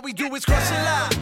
[0.00, 1.14] All we do is we do is crush a lot.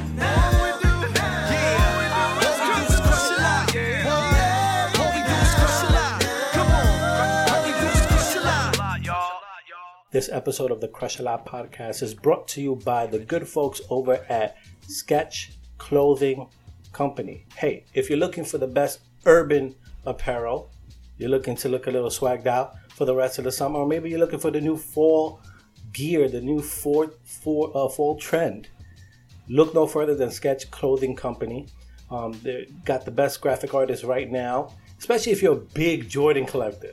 [10.12, 13.48] This episode of the Crush a Lot podcast is brought to you by the good
[13.48, 14.56] folks over at
[14.86, 16.46] Sketch Clothing
[16.92, 17.46] Company.
[17.56, 19.74] Hey, if you're looking for the best urban
[20.06, 20.70] apparel,
[21.16, 23.86] you're looking to look a little swagged out for the rest of the summer, or
[23.88, 25.40] maybe you're looking for the new fall
[25.98, 28.68] gear, the new fall, fall, uh, trend,
[29.48, 31.66] look no further than Sketch Clothing Company.
[32.08, 36.46] Um, they got the best graphic artists right now, especially if you're a big Jordan
[36.46, 36.92] collector.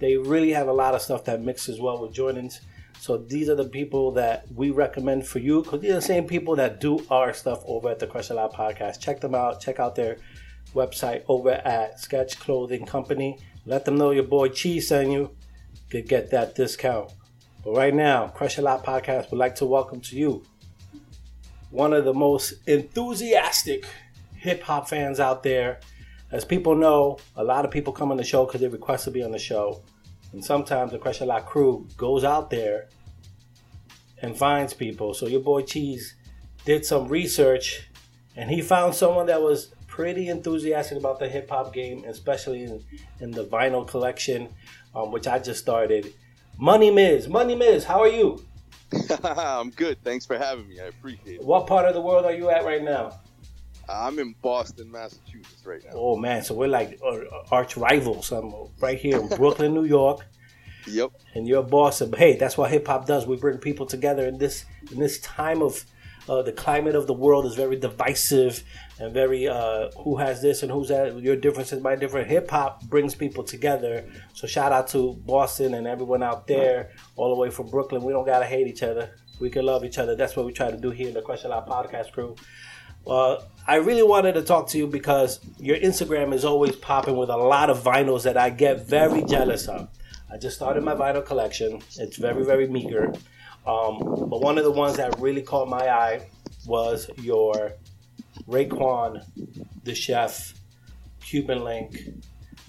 [0.00, 2.60] They really have a lot of stuff that mixes well with Jordans.
[3.00, 6.26] So these are the people that we recommend for you because these are the same
[6.26, 9.00] people that do our stuff over at the Crush a Lot podcast.
[9.00, 9.60] Check them out.
[9.60, 10.18] Check out their
[10.74, 13.38] website over at Sketch Clothing Company.
[13.64, 15.30] Let them know your boy Cheese sent you.
[15.90, 17.12] Could get that discount.
[17.64, 20.42] But right now, Crush a Lot podcast would like to welcome to you
[21.70, 23.86] one of the most enthusiastic
[24.34, 25.80] hip hop fans out there.
[26.32, 29.10] As people know, a lot of people come on the show because they request to
[29.10, 29.82] be on the show.
[30.32, 32.88] And sometimes the Crush a Lot crew goes out there
[34.20, 35.14] and finds people.
[35.14, 36.16] So your boy Cheese
[36.64, 37.88] did some research
[38.34, 42.82] and he found someone that was pretty enthusiastic about the hip hop game, especially in,
[43.20, 44.48] in the vinyl collection,
[44.94, 46.12] um, which I just started.
[46.58, 48.42] Money Miz, Money Miz, how are you?
[49.24, 50.02] I'm good.
[50.04, 50.80] Thanks for having me.
[50.80, 51.44] I appreciate it.
[51.44, 53.18] What part of the world are you at right now?
[53.88, 55.90] I'm in Boston, Massachusetts right now.
[55.94, 57.18] Oh man, so we're like uh,
[57.50, 58.30] arch rivals.
[58.30, 60.24] I'm right here in Brooklyn, New York,
[60.86, 61.10] Yep.
[61.34, 62.10] and you're Boston.
[62.10, 63.26] But hey, that's what hip hop does.
[63.26, 65.84] We bring people together in this in this time of
[66.28, 68.62] uh, the climate of the world is very divisive
[68.98, 71.18] and very uh, who has this and who's that.
[71.20, 72.28] Your differences, my different.
[72.28, 74.04] Hip hop brings people together.
[74.32, 78.02] So shout out to Boston and everyone out there, all the way from Brooklyn.
[78.02, 79.10] We don't gotta hate each other.
[79.40, 80.14] We can love each other.
[80.14, 82.36] That's what we try to do here in the Crush a Lot Podcast crew.
[83.06, 87.30] Uh, I really wanted to talk to you because your Instagram is always popping with
[87.30, 89.88] a lot of vinyls that I get very jealous of.
[90.32, 91.82] I just started my vinyl collection.
[91.98, 93.12] It's very, very meager.
[93.66, 96.28] Um, but one of the ones that really caught my eye
[96.66, 97.72] was your
[98.48, 99.24] Raekwon,
[99.84, 100.54] the chef,
[101.20, 101.96] Cuban Link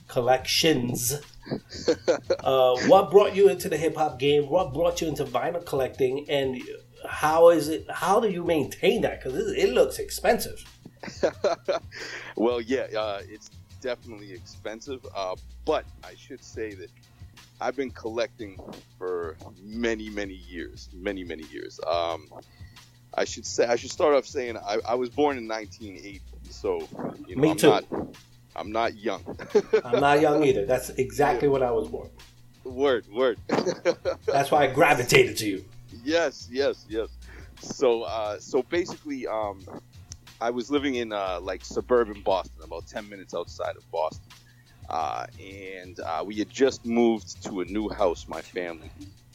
[0.07, 1.19] collections.
[2.39, 4.49] uh, what brought you into the hip hop game?
[4.49, 6.29] What brought you into vinyl collecting?
[6.29, 6.61] And
[7.07, 7.85] how is it?
[7.89, 9.23] How do you maintain that?
[9.23, 10.63] Because it, it looks expensive.
[12.35, 13.49] well, yeah, uh, it's
[13.81, 16.89] definitely expensive, uh, but I should say that
[17.63, 18.59] I've been collecting
[18.97, 21.79] for many, many years, many, many years.
[21.87, 22.27] Um,
[23.13, 26.79] I should say I should start off saying I, I was born in 1980, so
[27.27, 27.69] you know Me I'm too.
[27.69, 27.85] not
[28.55, 29.23] I'm not young.
[29.85, 30.65] I'm not young either.
[30.65, 32.09] That's exactly when I was born.
[32.65, 33.39] word, word.
[34.25, 35.65] That's why I gravitated to you.
[36.03, 37.09] Yes, yes, yes.
[37.61, 39.61] So, uh, so basically, um,
[40.41, 44.25] I was living in uh, like suburban Boston, about ten minutes outside of Boston,
[44.89, 48.91] uh, and uh, we had just moved to a new house, my family,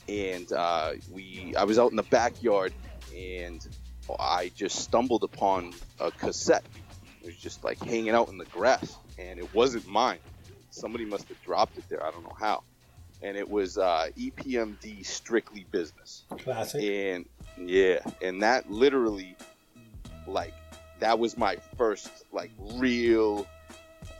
[0.08, 2.72] and uh, we I was out in the backyard,
[3.16, 3.66] and
[4.18, 6.64] I just stumbled upon a cassette.
[7.22, 10.18] It was just like hanging out in the grass, and it wasn't mine.
[10.70, 12.04] Somebody must have dropped it there.
[12.04, 12.62] I don't know how.
[13.20, 16.80] And it was uh, EPMD Strictly Business Classic.
[16.82, 17.26] and
[17.60, 19.36] yeah and that literally
[20.28, 20.54] like
[21.00, 23.46] that was my first like real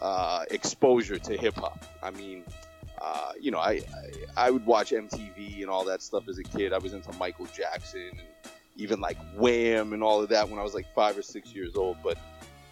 [0.00, 2.44] uh exposure to hip-hop i mean
[3.00, 3.81] uh you know I,
[4.36, 6.72] I i would watch mtv and all that stuff as a kid.
[6.72, 10.62] I was into michael jackson and even like wham and all of that when i
[10.62, 11.97] was like five or six years old.
[12.03, 12.16] But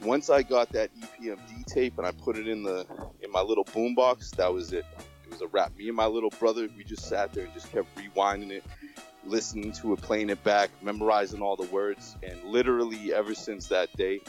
[0.03, 2.87] once i got that epmd tape and i put it in the
[3.23, 4.85] in my little boombox that was it.
[5.25, 5.77] It was a wrap.
[5.77, 8.63] Me and my little brother we just sat there and just kept rewinding it
[9.27, 13.95] listening to it, playing it back, memorizing all the words, and literally ever since that
[13.97, 14.21] day,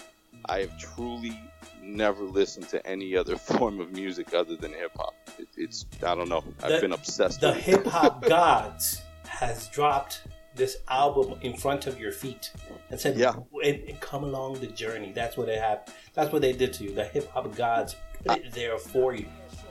[0.45, 1.39] I have truly
[1.87, 5.13] never listened to any other form of music other than hip hop.
[5.39, 6.43] It, it's I don't know.
[6.61, 7.41] I've The- been obsessed.
[7.41, 10.23] The hip hop gods has dropped
[10.55, 12.51] this album in front of your feet
[12.89, 13.35] and said, Yeah.
[13.63, 15.87] and, and come along the journey." That's what they have.
[16.13, 16.93] That's what they did to you.
[16.93, 17.95] The hip hop gods
[18.25, 19.27] put it there for you.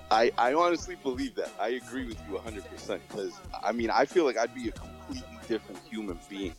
[0.08, 1.50] I, I honestly believe that.
[1.58, 3.32] I agree with you 100% because
[3.64, 6.54] I mean, I feel like I'd be a completely different human being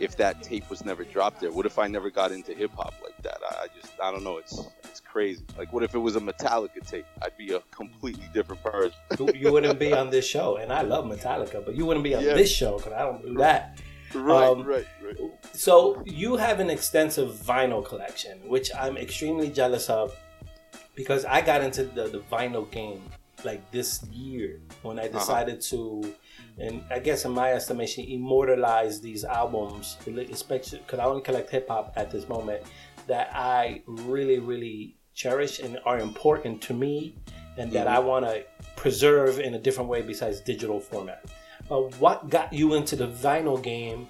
[0.00, 1.50] if that tape was never dropped there.
[1.50, 3.38] What if I never got into hip hop like that?
[3.50, 4.38] I, just I don't know.
[4.38, 5.44] It's it's crazy.
[5.58, 7.06] Like, what if it was a Metallica tape?
[7.22, 8.92] I'd be a completely different person.
[9.18, 12.14] You, you wouldn't be on this show, and I love Metallica, but you wouldn't be
[12.14, 12.34] on Yeah.
[12.34, 13.78] this show because I don't do that.
[14.14, 15.16] right, Um, right, right.
[15.52, 20.14] So you have an extensive vinyl collection, which I'm extremely jealous of
[20.94, 23.02] because I got into the, the vinyl game
[23.44, 26.14] like this year when I decided to,
[26.58, 29.98] and I guess in my estimation, immortalize these albums,
[30.30, 32.62] especially because I only collect hip hop at this moment
[33.06, 37.14] that I really, really cherish and are important to me,
[37.58, 38.44] and that I want to
[38.76, 41.24] preserve in a different way besides digital format.
[41.70, 44.06] Uh, what got you into the vinyl game?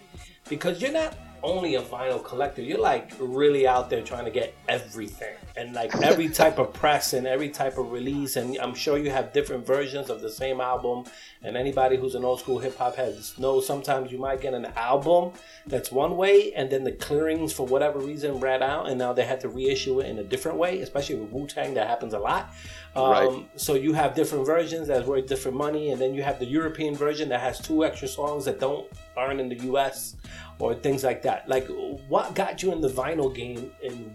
[0.48, 4.54] Because you're not only a vinyl collector, you're like really out there trying to get
[4.68, 8.36] everything and like every type of press and every type of release.
[8.36, 11.04] And I'm sure you have different versions of the same album.
[11.42, 14.66] And anybody who's an old school hip hop head knows sometimes you might get an
[14.76, 15.32] album
[15.66, 19.24] that's one way, and then the clearings for whatever reason ran out, and now they
[19.24, 20.80] had to reissue it in a different way.
[20.80, 22.52] Especially with Wu Tang, that happens a lot.
[22.94, 23.48] Um, Right.
[23.56, 26.94] So you have different versions that's worth different money, and then you have the European
[26.94, 28.86] version that has two extra songs that don't
[29.16, 30.16] aren't in the U.S.
[30.58, 31.48] or things like that.
[31.48, 31.68] Like,
[32.08, 34.14] what got you in the vinyl game, and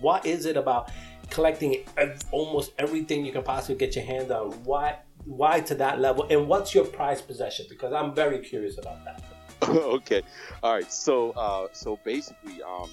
[0.00, 0.90] what is it about
[1.30, 1.84] collecting
[2.30, 4.52] almost everything you can possibly get your hand on?
[4.64, 6.26] Why, why to that level?
[6.30, 7.66] And what's your prized possession?
[7.68, 9.22] Because I'm very curious about that.
[9.68, 10.22] okay.
[10.62, 10.90] All right.
[10.92, 12.90] So, uh, so basically, um,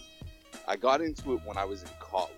[0.68, 2.32] I got into it when I was in college.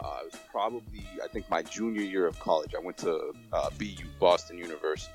[0.00, 2.74] Uh, it was probably, I think, my junior year of college.
[2.74, 5.12] I went to uh, BU, Boston University.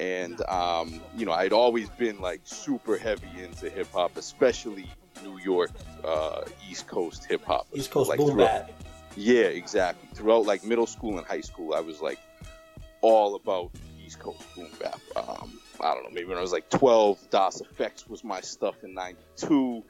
[0.00, 4.88] And, um, you know, I'd always been like super heavy into hip hop, especially
[5.22, 5.70] New York,
[6.04, 7.66] uh, East Coast hip hop.
[7.74, 8.70] East Coast Like, boom bap.
[9.16, 10.08] Yeah, exactly.
[10.14, 12.18] Throughout like middle school and high school, I was like
[13.00, 13.70] all about
[14.04, 15.00] East Coast boom bap.
[15.16, 18.76] Um, I don't know, maybe when I was like 12, Das EFX was my stuff
[18.82, 19.82] in '92,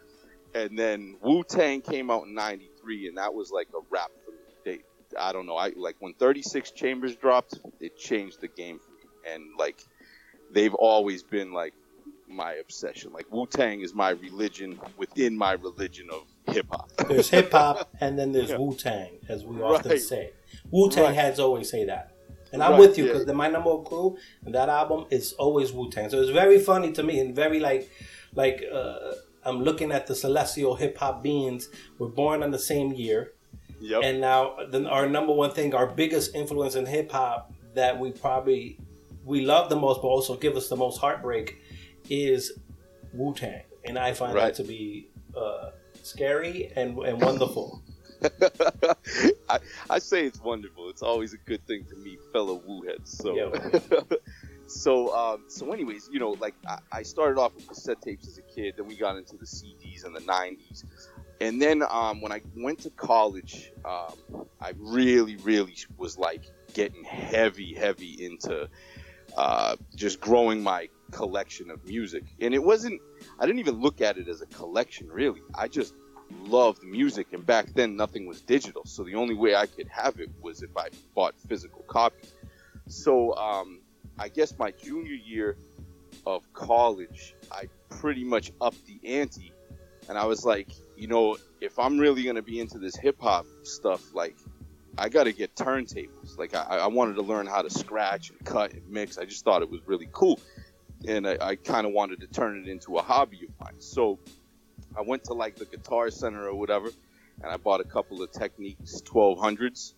[0.55, 4.31] and then Wu Tang came out in '93, and that was like a wrap for
[4.33, 4.37] me.
[4.65, 4.79] They,
[5.19, 9.33] I don't know, I like when 36 Chambers dropped, it changed the game for me,
[9.35, 9.85] and like
[10.53, 11.75] they've always been like
[12.29, 13.13] my obsession.
[13.13, 16.23] Like Wu Tang is my religion within my religion of
[16.55, 16.91] hip hop.
[17.09, 18.59] There's hip hop, and then there's Yeah.
[18.59, 20.31] Wu Tang, as we often say.
[20.71, 21.15] Wu Tang Right.
[21.15, 22.11] heads always say that.
[22.53, 23.13] And I'm Right, with you yeah.
[23.15, 26.09] because my number one crew and that album is always Wu Tang.
[26.09, 27.91] So it's very funny to me and very like,
[28.35, 29.13] like uh,
[29.45, 31.69] I'm looking at the celestial hip hop beings.
[31.99, 33.33] We're born on the same year,
[33.81, 34.03] Yep.
[34.05, 38.13] and now then our number one thing, our biggest influence in hip hop that we
[38.13, 38.79] probably
[39.25, 41.59] we love the most, but also give us the most heartbreak,
[42.09, 42.53] is
[43.13, 45.71] Wu Tang, and I find that to be uh,
[46.03, 47.83] scary and and wonderful.
[49.51, 49.59] I,
[49.91, 50.89] I say it's wonderful.
[50.89, 53.19] It's always a good thing to meet fellow Wu heads.
[53.19, 54.01] So, Yeah.
[54.67, 58.39] so, um, so, anyways, you know, like I, I started off with cassette tapes as
[58.39, 58.75] a kid.
[58.77, 60.85] Then we got into the CDs in the '90s,
[61.41, 67.05] and then um, when I went to college, um, I really, really was like getting
[67.05, 68.69] heavy, heavy into
[69.37, 72.25] uh, just growing my collection of music.
[72.41, 73.01] And it wasn't.
[73.39, 75.41] I didn't even look at it as a collection, really.
[75.55, 75.95] I just
[76.43, 80.21] loved music, and back then nothing was digital, so the only way I could have
[80.21, 82.35] it was if I bought physical copies.
[82.89, 83.81] So um,
[84.19, 85.57] I guess my junior year
[86.27, 89.53] of college, I pretty much upped the ante,
[90.09, 93.47] and I was like, you know, if I'm really gonna be into this hip hop
[93.63, 94.37] stuff, like
[94.97, 96.39] I got to get turntables.
[96.39, 99.19] Like I, I wanted to learn how to scratch and cut and mix.
[99.19, 100.41] I just thought it was really cool,
[101.07, 103.81] and I, I kind of wanted to turn it into a hobby of mine.
[103.81, 104.19] So
[104.97, 106.89] I went to like the Guitar Center or whatever,
[107.43, 109.95] and I bought a couple of Technics 1200s,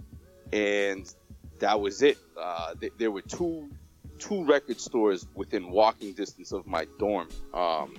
[0.52, 1.12] and
[1.58, 2.18] that was it.
[2.38, 3.70] Uh, th- there were two
[4.18, 7.94] two record stores within walking distance of my dorm um,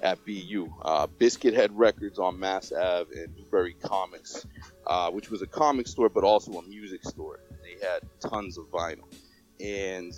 [0.00, 0.72] at BU.
[0.80, 4.46] Uh, Biscuit Head Records on Mass Ave and Newbury Comics,
[4.86, 7.40] uh, which was a comic store but also a music store.
[7.62, 9.12] They had tons of vinyl,
[9.60, 10.12] and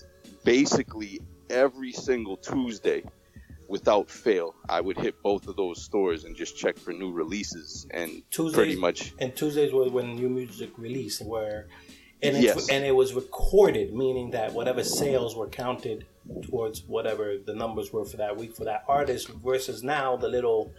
[0.45, 3.05] basically every single Tuesday
[3.69, 7.87] without fail, I would hit both of those stores and just check for new releases.
[7.91, 11.69] And Tuesdays pretty much, and Tuesdays were when new music released, where
[12.23, 12.69] and it's, Yes.
[12.71, 16.07] and it was recorded, meaning that whatever sales were counted
[16.43, 19.29] towards whatever the numbers were for that week for that artist.
[19.29, 20.73] Versus now, the little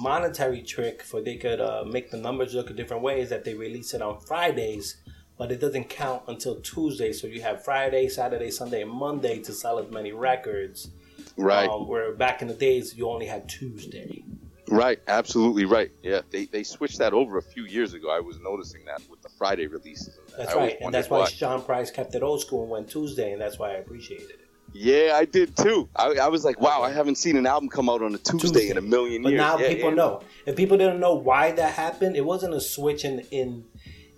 [0.00, 3.44] monetary trick for they could uh, make the numbers look a different way is that
[3.44, 4.96] they release it on Fridays.
[5.36, 9.52] But it doesn't count until Tuesday, so you have Friday, Saturday, Sunday, and Monday to
[9.52, 10.90] sell as many records.
[11.36, 14.22] right, Um, where back in the days, you only had Tuesday.
[14.68, 15.90] right, absolutely right.
[16.02, 18.10] Yeah, they, they switched that over a few years ago.
[18.10, 20.16] I was noticing that with the Friday releases.
[20.38, 22.88] That's I right, and that's wondered why Sean Price kept it old school and went
[22.88, 24.40] Tuesday, and that's why I appreciated it.
[24.72, 25.88] Yeah, I did too.
[25.94, 28.38] I, I was like, wow, I haven't seen an album come out on a Tuesday,
[28.48, 28.70] Tuesday.
[28.70, 29.38] in a million But years.
[29.40, 29.94] now Yeah, people yeah.
[29.96, 30.22] know.
[30.46, 33.64] If people didn't know why that happened, it wasn't a switch in in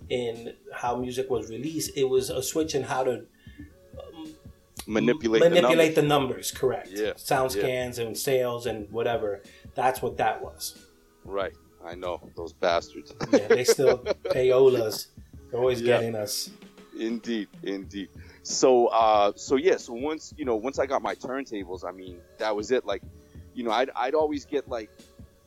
[0.09, 1.91] in how music was released.
[1.97, 3.25] It was a switch in how to
[4.87, 6.51] manipulate, manipulate the the numbers.
[6.51, 6.89] Correct.
[6.91, 7.61] Yeah, Sound yeah.
[7.61, 9.41] scans and sales and whatever.
[9.75, 10.77] That's what that was.
[11.25, 11.53] Right,
[11.85, 13.13] I know those bastards.
[13.31, 15.07] Yeah, they still payolas.
[15.51, 15.97] They're always Yeah.
[15.97, 16.49] getting us.
[16.97, 18.09] Indeed, indeed.
[18.43, 22.19] so uh, so yeah, so once you know, once I got my turntables, I mean,
[22.39, 22.85] that was it.
[22.85, 23.03] Like,
[23.53, 24.89] you know, I'd I'd always get like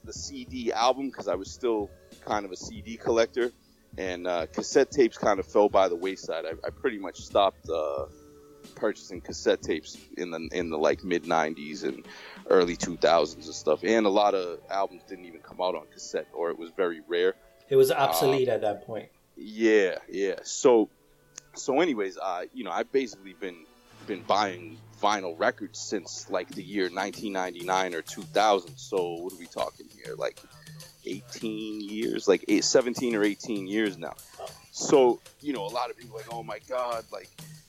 [0.05, 1.90] the CD album because I was still
[2.25, 3.50] kind of a CD collector,
[3.99, 6.44] and uh, cassette tapes kind of fell by the wayside.
[6.44, 8.06] I, I pretty much stopped uh,
[8.75, 12.06] purchasing cassette tapes in the in the like mid '90s and
[12.49, 16.28] early 2000s and stuff, and a lot of albums didn't even come out on cassette,
[16.32, 17.35] or it was very rare.
[17.68, 19.09] It was obsolete at that point.
[19.37, 20.40] Yeah, yeah.
[20.42, 20.90] So,
[21.54, 23.64] so anyways, uh, you know, I've basically been
[24.06, 28.76] been buying vinyl records since like the year 1999 or 2000.
[28.76, 30.14] So what are we talking here?
[30.16, 30.40] Like
[31.04, 34.14] 18 years, like eight, 17 or 18 years now.
[34.73, 37.28] So you know, a lot of people are like, oh my god, like.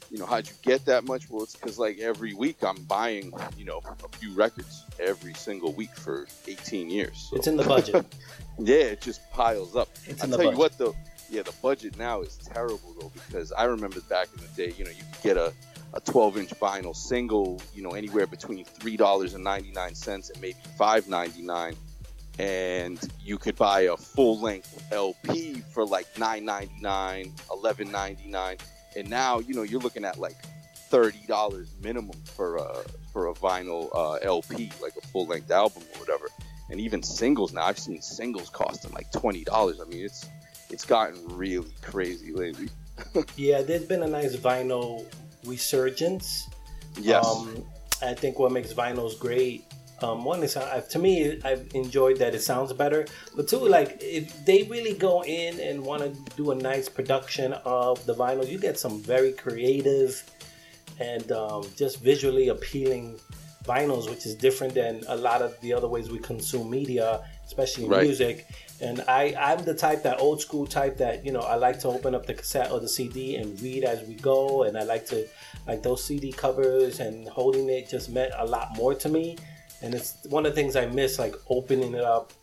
[0.09, 1.29] You know, how'd you get that much?
[1.29, 5.71] Well, it's because like every week I'm buying, you know, a few records every single
[5.71, 7.29] week for 18 years.
[7.29, 7.37] So.
[7.37, 8.05] It's in the budget.
[8.59, 9.87] Yeah, it just piles up.
[10.05, 10.93] It's I in the tell you what, though,
[11.31, 14.83] yeah, the budget now is terrible though because I remember back in the day, you
[14.83, 15.53] know, you could get a,
[15.93, 20.41] a 12 inch vinyl single, you know, anywhere between three dollars and 99 cents and
[20.41, 21.75] maybe 5.99,
[22.39, 28.59] and you could buy a full length LP for like 9.99, 11.99,
[28.97, 30.37] and now you know you're looking at like
[30.89, 32.83] thirty dollars minimum for a
[33.13, 36.27] for a vinyl uh, LP, like a full length album or whatever
[36.71, 37.65] and even singles now.
[37.65, 39.79] I've seen singles costing like twenty dollars.
[39.79, 40.27] I mean, it's
[40.69, 42.69] it's gotten really crazy lately.
[43.35, 45.05] yeah, there's been a nice vinyl
[45.45, 46.49] resurgence.
[46.99, 47.63] Yes, Um,
[48.01, 49.65] I think what makes vinyls great.
[50.01, 53.05] Um, one is uh, to me, I've enjoyed that it sounds better,
[53.35, 57.53] but two, like if they really go in and want to do a nice production
[57.65, 60.23] of the vinyl, you get some very creative
[60.99, 63.19] and um, just visually appealing
[63.63, 67.87] vinyls, which is different than a lot of the other ways we consume media, especially
[67.87, 68.03] Right.
[68.03, 68.47] music.
[68.81, 71.87] And I, I'm the type that old school type that you know I like to
[71.89, 75.05] open up the cassette or the CD and read as we go, and I like
[75.07, 75.27] to
[75.67, 79.37] like those CD covers and holding it just meant a lot more to me.
[79.81, 82.33] And it's one of the things I miss, like opening it up,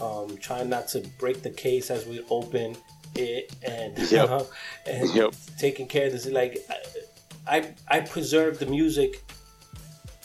[0.00, 2.76] um, trying not to break the case as we open
[3.14, 4.46] it, and Yep.
[4.86, 5.34] and Yep.
[5.58, 6.26] taking care of this.
[6.26, 6.58] Like
[7.46, 9.22] I, I, I preserve the music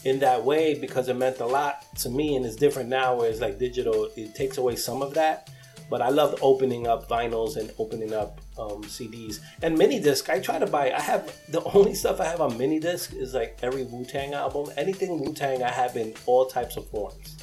[0.05, 3.15] in that way because it meant a lot to me, and it's different now.
[3.15, 5.49] Where it's like digital, it takes away some of that.
[5.89, 10.29] But I love opening up vinyls and opening up um, CDs and mini disc.
[10.29, 10.91] I try to buy.
[10.91, 14.33] I have the only stuff I have on mini disc is like every Wu Tang
[14.33, 14.71] album.
[14.77, 17.37] Anything Wu Tang, I have in all types of forms.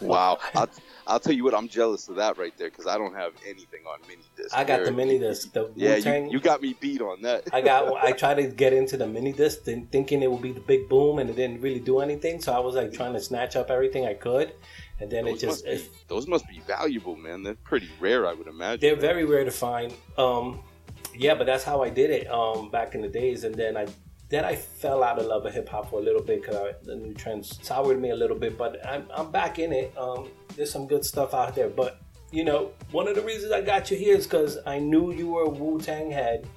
[0.00, 0.38] wow.
[0.54, 0.68] I'll,
[1.06, 3.82] I'll tell you what, I'm jealous of that right there because I don't have anything
[3.86, 4.56] on mini disc.
[4.56, 5.52] I got the mini disc.
[5.52, 7.48] The Yeah, you, you got me beat on that.
[7.52, 7.92] I got.
[8.02, 11.18] I tried to get into the mini disc, thinking it would be the big boom,
[11.18, 12.40] and it didn't really do anything.
[12.40, 14.54] So I was like trying to snatch up everything I could,
[15.04, 15.66] and then it those, just.
[15.66, 17.42] must be, those must be valuable, man.
[17.42, 18.80] They're pretty rare, I would imagine.
[18.80, 19.92] They're very rare to find.
[20.16, 20.62] Um,
[21.14, 23.86] yeah, but that's how I did it um, back in the days, and then I
[24.30, 26.96] then I fell out of love with hip hop for a little bit because the
[26.96, 28.56] new trends soured me a little bit.
[28.56, 29.96] But I'm, I'm back in it.
[29.96, 32.00] Um, there's some good stuff out there, but
[32.32, 35.28] you know, one of the reasons I got you here is because I knew you
[35.28, 36.48] were a Wu Tang head.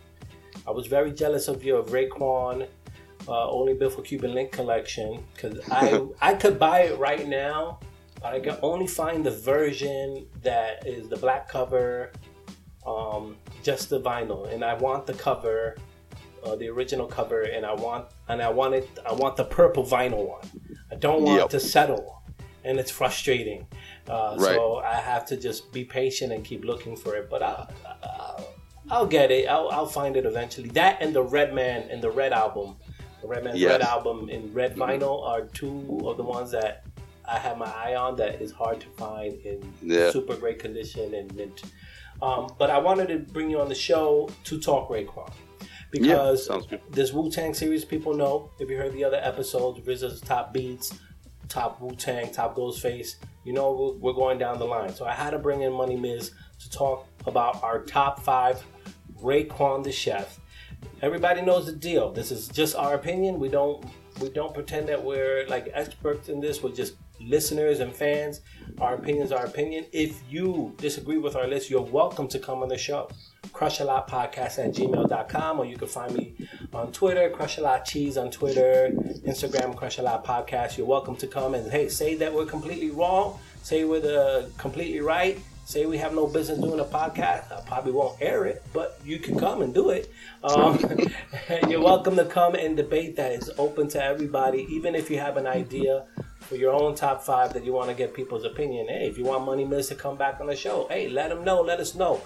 [0.65, 2.67] I was very jealous of your Raekwon,
[3.27, 7.79] uh, Only Built for Cuban Link collection because I I could buy it right now,
[8.21, 12.11] but I can only find the version that is the black cover,
[12.85, 15.75] um, just the vinyl, and I want the cover,
[16.43, 18.89] uh, the original cover, and I want and I want it.
[19.05, 20.47] I want the purple vinyl one.
[20.91, 21.49] I don't want Yep.
[21.49, 22.21] to settle,
[22.63, 23.67] and it's frustrating.
[24.09, 27.29] Uh, So I have to just be patient and keep looking for it.
[27.29, 27.69] But I'll,
[28.03, 28.47] I'll,
[28.89, 29.47] I'll get it.
[29.49, 30.69] I'll, I'll find it eventually.
[30.69, 32.77] That and the Red Man and the Red album,
[33.21, 33.71] the Red Man's Yes.
[33.73, 36.85] Red album in red vinyl are two of the ones that
[37.27, 38.15] I have my eye on.
[38.17, 40.11] That is hard to find in Yeah.
[40.11, 41.63] super great condition and mint.
[42.21, 45.31] Um, but I wanted to bring you on the show to talk Raekwon
[45.91, 46.81] because good.
[46.91, 48.49] this Wu Tang series, people know.
[48.59, 50.93] If you heard the other episodes, RZA's top beats,
[51.47, 54.93] top Wu Tang, top Ghostface, you know we're- going down the line.
[54.93, 58.65] So I had to bring in Money Miz to talk about our top five
[59.21, 60.39] Raekwon the Chef.
[61.01, 62.11] Everybody knows the deal.
[62.11, 63.39] This is just our opinion.
[63.39, 63.83] We don't
[64.21, 66.63] we don't pretend that we're like experts in this.
[66.63, 68.41] We're just listeners and fans.
[68.79, 69.85] Our opinions are opinion.
[69.91, 73.09] If you disagree with our list, you're welcome to come on the show.
[73.53, 76.35] Crush a lot podcast at gmail.com or you can find me
[76.73, 78.91] on Twitter, Crush a lot cheese on Twitter,
[79.25, 80.77] Instagram, Crush a lot podcast.
[80.77, 84.99] You're welcome to come and hey, say that we're completely wrong, say we're the completely
[84.99, 87.51] right, say we have no business doing a podcast.
[87.51, 90.11] I probably won't air it, but you can come and do it.
[90.43, 90.79] Um,
[91.69, 93.31] you're welcome to come and debate that.
[93.31, 96.05] It's open to everybody, even if you have an idea
[96.47, 98.87] for your own top five that you want to get people's opinion.
[98.87, 101.43] Hey, if you want Money Miz to come back on the show, hey, let them
[101.43, 101.61] know.
[101.61, 102.21] Let us know.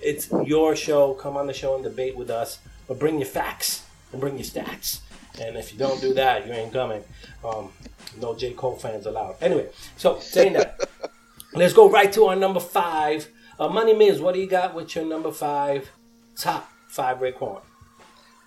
[0.00, 1.14] It's your show.
[1.14, 3.84] Come on the show and debate with us, but bring your facts.
[4.12, 5.00] and bring your stats.
[5.40, 7.02] And if you don't do that, you ain't coming.
[7.44, 7.70] Um,
[8.18, 8.52] no J.
[8.52, 9.36] Cole fans allowed.
[9.42, 10.80] Anyway, so saying that,
[11.54, 13.28] let's go right to our number five.
[13.58, 15.90] Uh, Money Miz, what do you got with your number five?
[16.36, 17.60] Top five Raekwon.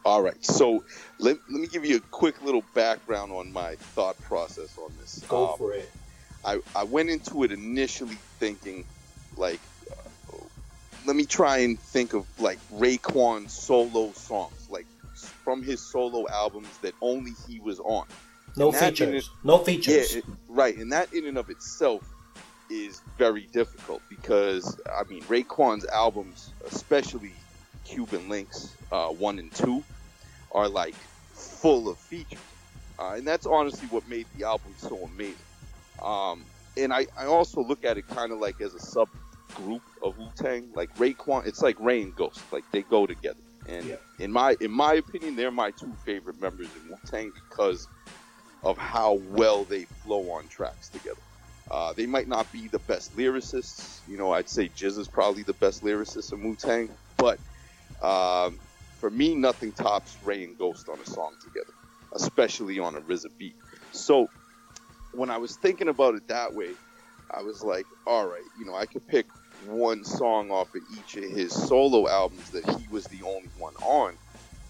[0.06, 0.84] All right, so
[1.20, 5.24] let, let me give you a quick little background on my thought process on this.
[5.27, 5.91] Go Um, for it.
[6.46, 8.86] I, I went into it initially thinking,
[9.36, 9.60] like,
[9.91, 10.38] uh,
[11.06, 14.86] let me try and think of like Raekwon solo songs, like
[15.44, 18.06] from his solo albums that only he was on.
[18.56, 19.29] No and that in features.
[19.44, 20.13] No features.
[20.13, 22.03] Yeah, it- right, and that in and of itself
[22.70, 27.34] is very difficult because I mean Raekwon's albums, especially
[27.89, 29.84] Cuban Links uh, one and two,
[30.51, 30.96] are like
[31.34, 32.39] full of features,
[33.00, 35.36] uh, and that's honestly what made the album so amazing.
[36.01, 36.43] Um,
[36.77, 40.29] and I, I also look at it kind of like as a subgroup of Wu
[40.38, 41.46] Tang, like Raekwon.
[41.48, 43.39] It's like Ray and Ghost, like they go together.
[43.67, 43.96] And Yeah.
[44.19, 47.88] in my in my opinion, they're my two favorite members in Wu Tang because
[48.63, 51.22] of how well they flow on tracks together.
[51.72, 54.01] Uh, they might not be the best lyricists.
[54.08, 57.39] You know, I'd say Jizz is probably the best lyricist in Wu Tang, but
[58.01, 58.60] um,
[59.00, 61.74] for me, nothing tops Ray and Ghost on a song together,
[62.13, 63.56] especially on a RZA beat.
[63.91, 64.29] So
[65.12, 66.75] when I was thinking about it that way,
[67.32, 69.27] I was like, all right, you know, I could pick
[69.60, 73.75] one song off of each of his solo albums that he was the only one
[73.75, 74.18] on,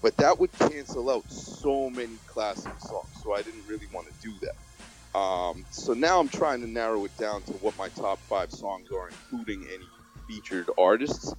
[0.01, 3.19] but that would cancel out so many classic songs.
[3.23, 5.19] So I didn't really want to do that.
[5.19, 8.89] Um, so now I'm trying to narrow it down to what my top five songs
[8.91, 9.89] are, including any
[10.27, 11.33] featured artists.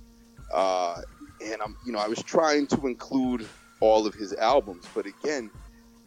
[0.52, 1.00] Uh,
[1.42, 3.46] and I'm, you know, I was trying to include
[3.80, 5.50] all of his albums, but again,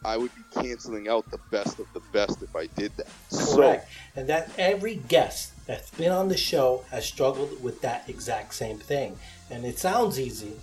[0.06, 3.08] I would be canceling out the best of the best if I did that.
[3.32, 3.90] Correct.
[4.16, 8.78] and that every guest that's been on the show has struggled with that exact same
[8.78, 9.18] thing.
[9.50, 10.54] And it sounds easy,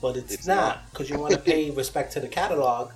[0.00, 0.90] but it's, It's not not.
[0.90, 2.90] because you want to pay respect to the catalog,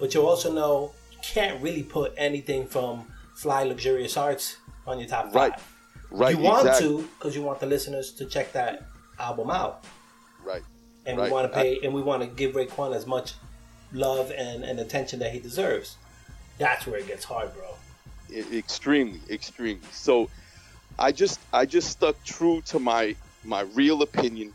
[0.00, 3.06] but you also know you can't really put anything from
[3.36, 4.56] Fly Luxurious Arts
[4.86, 5.34] on your top five.
[5.34, 5.52] Right.
[6.10, 6.88] Right, you want exactly.
[6.88, 8.86] to because you want the listeners to check that
[9.18, 9.84] album out,
[10.48, 10.62] Right.
[11.04, 13.34] and we want to pay and we want to give Raekwon as much
[13.92, 15.96] love and, and attention that he deserves.
[16.56, 17.74] That's where it gets hard, bro.
[18.52, 20.28] Extremely extremely so
[20.98, 24.52] i just i just stuck true to my my real opinion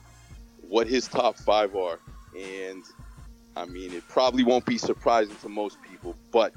[0.67, 1.97] what his top five are
[2.37, 2.83] and
[3.55, 6.53] i mean it probably won't be surprising to most people but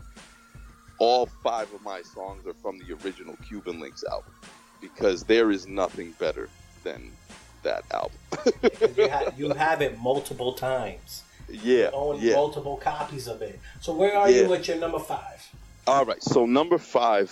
[0.98, 4.32] all five of my songs are from the original cuban links album
[4.82, 6.50] because there is nothing better
[6.84, 7.11] than
[7.66, 8.18] that album
[8.96, 11.22] you, ha- you have it multiple times.
[11.48, 13.59] yeah own yeah multiple copies of it.
[13.81, 14.42] So where are Yeah.
[14.42, 15.40] you with your number five?
[15.87, 17.29] All right, so number five,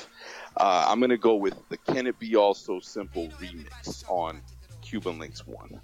[0.57, 4.40] uh, I'm gonna go with the "Can It Be All So Simple" remix on
[4.83, 5.81] Cuban Links One.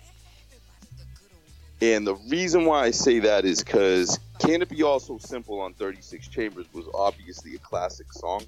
[1.82, 5.58] And the reason why I say that is because "Can It Be All So Simple"
[5.60, 8.42] on 36 Chambers was obviously a classic song,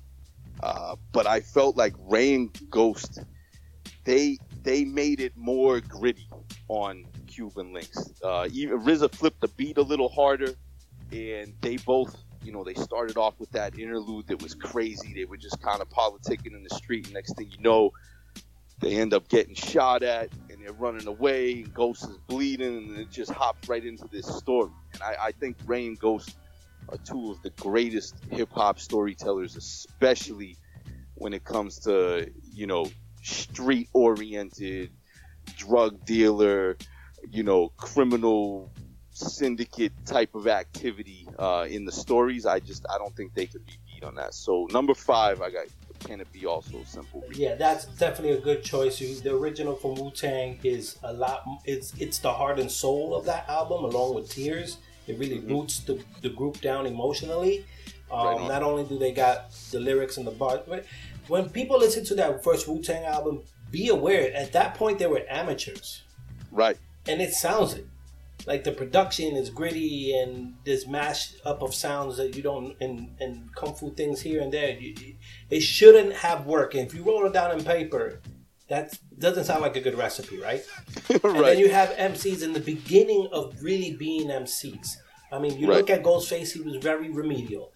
[0.62, 3.20] uh, but I felt like Ray and Ghost
[4.04, 6.28] they they made it more gritty
[6.68, 8.12] on Cuban Links.
[8.22, 10.54] Uh, even RZA flipped the beat a little harder,
[11.10, 15.12] and they both, you know, they started off with that interlude that was crazy.
[15.14, 17.06] They were just kind of politicking in the street.
[17.06, 17.92] And next thing you know,
[18.80, 21.62] they end up getting shot at, and they're running away.
[21.62, 24.70] And Ghost is bleeding, and it just hops right into this story.
[24.94, 26.36] And I, I think Ray and Ghost
[26.88, 30.56] are two of the greatest hip hop storytellers, especially
[31.14, 32.86] when it comes to you know
[33.22, 34.90] street oriented
[35.56, 36.76] drug dealer,
[37.30, 38.70] you know, criminal
[39.10, 42.46] syndicate type of activity uh, in the stories.
[42.46, 44.34] I just I don't think they could be beat on that.
[44.34, 45.66] So number five, I got
[46.00, 47.22] can it be all so simple?
[47.32, 48.98] Yeah, that's definitely a good choice.
[48.98, 51.46] The original from Wu Tang is a lot.
[51.64, 54.78] It's it's the heart and soul of that album, along with Tears.
[55.06, 57.64] It really roots the, the group down emotionally.
[58.10, 58.42] Um, Mm-hmm.
[58.42, 60.84] Right not only do they got the lyrics and the bars, but
[61.32, 65.06] when people listen to that first Wu Tang album, be aware at that point they
[65.06, 66.02] were amateurs.
[66.50, 66.76] Right.
[67.08, 67.86] and it sounds it.
[68.46, 72.96] Like the production is gritty and this mash up of sounds that you don't and
[73.22, 74.70] and kung fu things here and there.
[74.78, 74.92] You,
[75.56, 76.74] it shouldn't have worked.
[76.74, 78.04] And if you roll it down in paper,
[78.68, 78.86] that
[79.18, 80.62] doesn't sound like a good recipe, right?
[81.24, 84.88] And then you have MCs in the beginning of really being MCs.
[85.34, 85.78] I mean, you Right.
[85.78, 87.72] look at Ghostface; he was very remedial.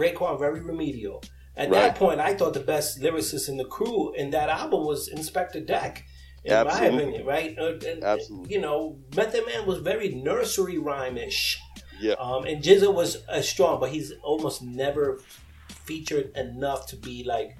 [0.00, 1.18] Raekwon, very remedial.
[1.60, 1.80] At Right.
[1.82, 5.66] that point, I thought the best lyricist in the crew in that album was Inspectah
[5.66, 6.04] Deck.
[6.42, 7.54] In my opinion, right?
[7.58, 8.54] Uh, and, Absolutely.
[8.54, 11.58] You know, Method Man was very nursery rhyme-ish.
[12.00, 12.14] yeah.
[12.14, 15.20] Um, and GZA was uh, strong, but he's almost never
[15.68, 17.58] featured enough to be like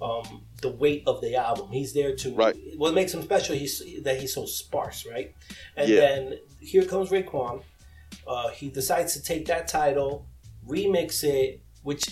[0.00, 1.72] um, the weight of the album.
[1.72, 2.54] He's there to Right.
[2.76, 3.56] what makes him special.
[3.56, 5.34] He's that he's so sparse, right?
[5.76, 6.00] And Yeah.
[6.00, 7.62] then here comes Raekwon.
[8.26, 10.26] uh, he decides to take that title,
[10.66, 12.04] remix it, which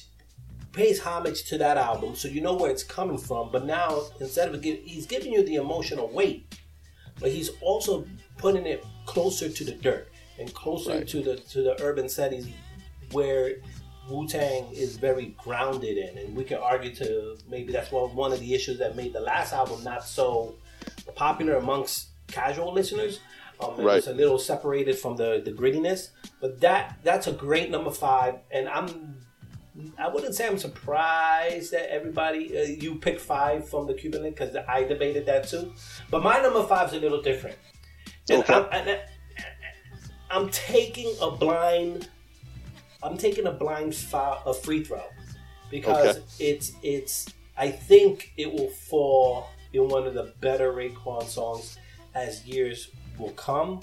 [0.72, 3.50] pays homage to that album, so you know where it's coming from.
[3.50, 6.54] But now instead of give, he's giving you the emotional weight,
[7.20, 11.08] but he's also putting it closer to the dirt and closer Right.
[11.08, 12.46] to the to the urban settings
[13.12, 13.56] where
[14.08, 18.32] Wu Tang is very grounded in, and we can argue to maybe that's one one
[18.32, 20.54] of the issues that made the last album not so
[21.14, 23.20] popular amongst casual listeners.
[23.60, 23.96] Um, Right.
[23.96, 28.36] was a little separated from the the grittiness, but that that's a great number five,
[28.52, 29.16] and I'm
[29.98, 34.36] I wouldn't say I'm surprised that everybody uh, you picked five from the Cuban Link
[34.36, 35.72] because I debated that too,
[36.10, 37.56] but my number five is a little different.
[38.30, 38.54] And Okay.
[38.54, 39.00] I'm, I-
[40.30, 42.08] I'm taking a blind.
[43.02, 45.02] I'm taking a blind foul, a free throw
[45.70, 46.24] because Okay.
[46.40, 47.26] it's it's.
[47.56, 51.78] I think it will fall in one of the better Raekwon songs
[52.14, 53.80] as years will come,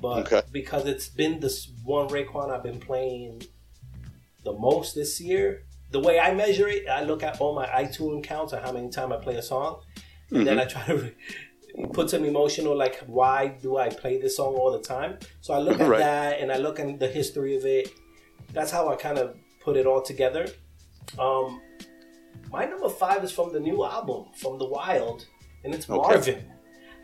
[0.00, 0.42] but Okay.
[0.52, 3.42] because it's been this one Raekwon I've been playing
[4.44, 5.64] the most this year.
[5.90, 8.88] The way I measure it, I look at all my iTunes counts and how many
[8.88, 9.80] times I play a song,
[10.30, 11.12] and then I try to
[11.92, 15.18] put some emotional like why do I play this song all the time?
[15.40, 15.98] So I look at Right.
[15.98, 17.90] that and I look at the history of it.
[18.52, 20.46] That's how I kind of put it all together.
[21.18, 21.60] Um,
[22.50, 25.26] my number five is from the new album from The Wild,
[25.64, 25.98] and it's Okay.
[26.00, 26.44] Marvin.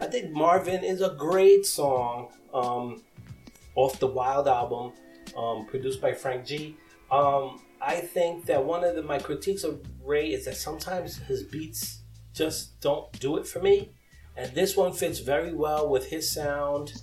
[0.01, 3.03] I think Marvin is a great song um,
[3.75, 4.93] off the Wild album,
[5.37, 6.77] um, produced by Frank G.
[7.11, 11.43] Um, I think that one of the, my critiques of Ray is that sometimes his
[11.43, 12.03] beats
[12.35, 13.91] just don't do it for me,
[14.37, 16.95] and this one fits very well with his sound,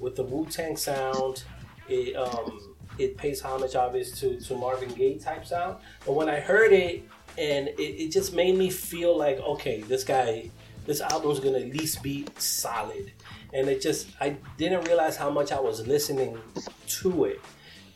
[0.00, 1.44] with the Wu Tang sound.
[1.88, 5.78] It um, it pays homage, obviously, to to Marvin Gaye type sound.
[6.04, 7.02] But when I heard it,
[7.38, 10.50] and it, it just made me feel like, okay, this guy,
[10.86, 13.12] this album's gonna at least be solid.
[13.52, 16.38] And it just, I didn't realize how much I was listening
[16.86, 17.40] to it.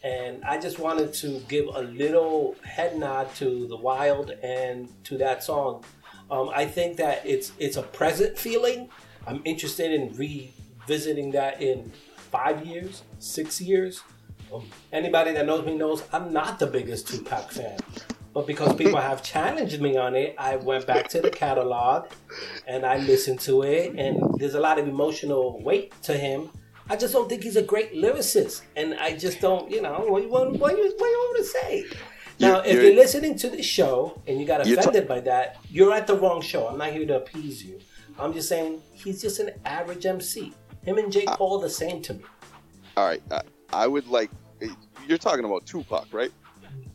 [0.02, 5.18] And I just wanted to give a little head nod to the Wild and to
[5.18, 5.84] that song.
[6.30, 8.90] Um, I think that it's it's a present feeling.
[9.26, 11.90] I'm interested in revisiting that in
[12.30, 14.02] five years, six years.
[14.52, 17.78] Um, anybody that knows me knows I'm not the biggest Tupac fan.
[18.34, 22.08] But because people have challenged me on it, I went back to the catalog
[22.66, 23.94] and I listened to it.
[23.96, 26.50] And there's a lot of emotional weight to him.
[26.90, 28.62] I just don't think he's a great lyricist.
[28.76, 31.84] And I just don't, you know, what, what, what, you, what you want to say?
[32.40, 35.92] Now, You're- if you're- listening to this show and you got offended by that, you're
[35.92, 36.68] at the wrong show.
[36.68, 37.80] I'm not here to appease you.
[38.18, 40.52] I'm just saying he's just an average MC.
[40.82, 41.32] Him and Jake ah.
[41.32, 41.36] J.
[41.36, 42.24] Cole the same to me.
[42.96, 44.30] All right, I, I would like.
[45.06, 46.32] You're talking about Tupac, right?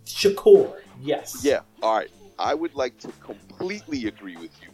[0.06, 1.41] Shakur, yes.
[1.43, 1.62] Yeah.
[1.82, 2.10] All right.
[2.38, 4.69] I would like to completely agree with you.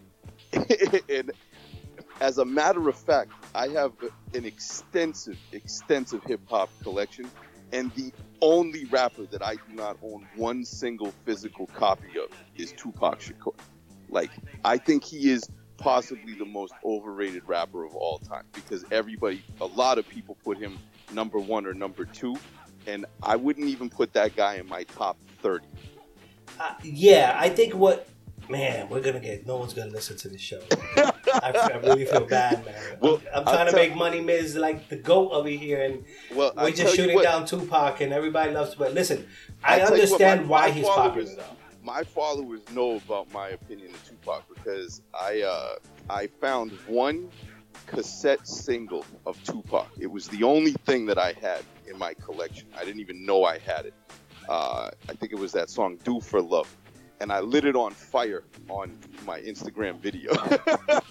[1.18, 1.32] and
[2.20, 3.94] as a matter of fact, I have
[4.34, 7.30] an extensive, extensive hip hop collection,
[7.72, 12.74] and the only rapper that I do not own one single physical copy of is
[12.74, 13.56] Tupac Shakur.
[14.10, 14.32] Like,
[14.66, 19.66] I think he is possibly the most overrated rapper of all time because everybody, a
[19.66, 20.78] lot of people put him
[21.14, 22.36] number one or number two,
[22.86, 25.66] and I wouldn't even put that guy in my top 30.
[26.60, 28.08] Uh, yeah, I think what
[28.50, 30.60] man, we're gonna get no one's gonna listen to this show.
[30.98, 32.76] I, I really feel bad, man.
[33.00, 35.82] Well, I'm, I'm I'll trying to tell- make money, Miz, like the goat over here,
[35.84, 36.04] and
[36.36, 38.76] Well, we're I'll just shooting what, down Tupac, and everybody loves.
[38.76, 39.28] But listen,
[39.64, 41.44] I I'll tell you what, understand my- why my he's popular though.
[41.84, 45.76] my followers know about my opinion of Tupac because I uh,
[46.10, 47.30] I found one
[47.88, 49.88] cassette single of Tupac.
[50.00, 52.68] It was the only thing that I had in my collection.
[52.78, 53.94] I didn't even know I had it.
[54.48, 56.76] Uh, I think it was that song "Do for Love,"
[57.22, 60.32] and I lit it on fire on my Instagram video.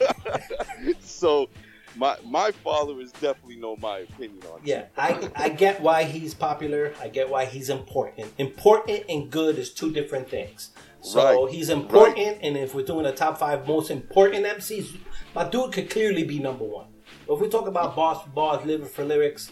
[1.00, 1.48] so.
[1.96, 4.84] My, my followers definitely know my opinion on Yeah.
[4.96, 6.92] I I get why he's popular.
[7.00, 8.32] I get why he's important.
[8.38, 10.70] Important and good is two different things.
[11.00, 14.96] So Right, he's important, and if we're doing a top five most important MCs,
[15.34, 16.86] my dude could clearly be number one.
[17.26, 19.50] But if we talk about boss, boss, living for lyrics,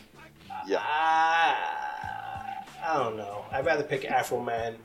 [0.69, 0.83] Yeah.
[0.83, 3.45] I, I don't know.
[3.51, 4.77] I'd rather pick Afroman.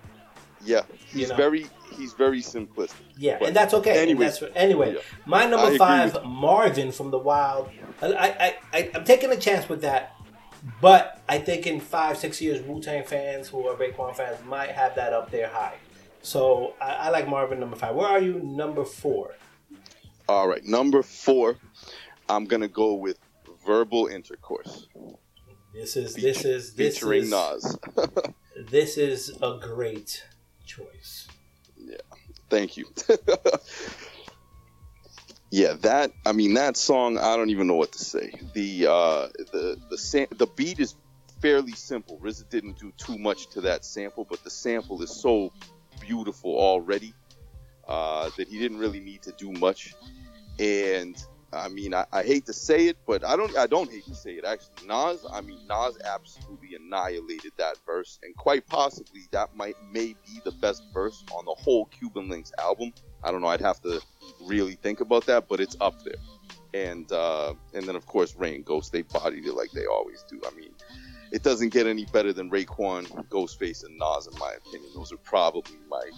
[0.63, 1.36] Yeah, he's know.
[1.36, 2.93] very he's very simplistic.
[3.17, 4.02] Yeah, But and that's okay.
[4.02, 5.02] Anyway, that's, anyway, yeah.
[5.26, 7.69] my number five, Marvin from the Wild.
[8.02, 10.15] I, I, I, I'm taking a chance with that,
[10.80, 14.71] but I think in five, six years, Wu Tang fans who are Raekwon fans might
[14.71, 15.76] have that up there high.
[16.21, 17.95] So I, I like Marvin number five.
[17.95, 19.36] Where are you, number four?
[20.30, 21.58] All right, number four,
[22.30, 23.19] I'm gonna go with
[23.65, 24.88] verbal intercourse,
[25.74, 27.78] This is this is this featuring is Nas.
[28.69, 30.24] this is a great
[30.65, 31.28] choice.
[31.78, 31.97] Yeah.
[32.50, 32.86] Thank you.
[35.52, 37.17] yeah, that I mean that song.
[37.17, 38.34] I don't even know what to say.
[38.54, 40.95] The uh, the the sa- the beat is
[41.41, 42.19] fairly simple.
[42.24, 45.52] RZA didn't do too much to that sample, but the sample is so
[46.00, 47.13] beautiful already
[47.88, 49.95] uh, that he didn't really need to do much.
[50.60, 51.15] And
[51.53, 53.55] I mean, I, I hate to say it, but I don't.
[53.57, 54.45] I don't hate to say it.
[54.45, 55.25] Actually, Nas.
[55.31, 60.53] I mean, Nas absolutely annihilated that verse, and quite possibly that might may be the
[60.53, 62.93] best verse on the whole Cuban Links album.
[63.23, 63.47] I don't know.
[63.47, 64.01] I'd have to
[64.45, 66.15] really think about that, but it's up there.
[66.73, 68.93] And uh, and then of course Rain Ghost.
[68.93, 70.39] They bodied it like they always do.
[70.49, 70.71] I mean,
[71.33, 74.91] it doesn't get any better than Raekwon, Ghostface, and Nas in my opinion.
[74.95, 76.09] Those are probably my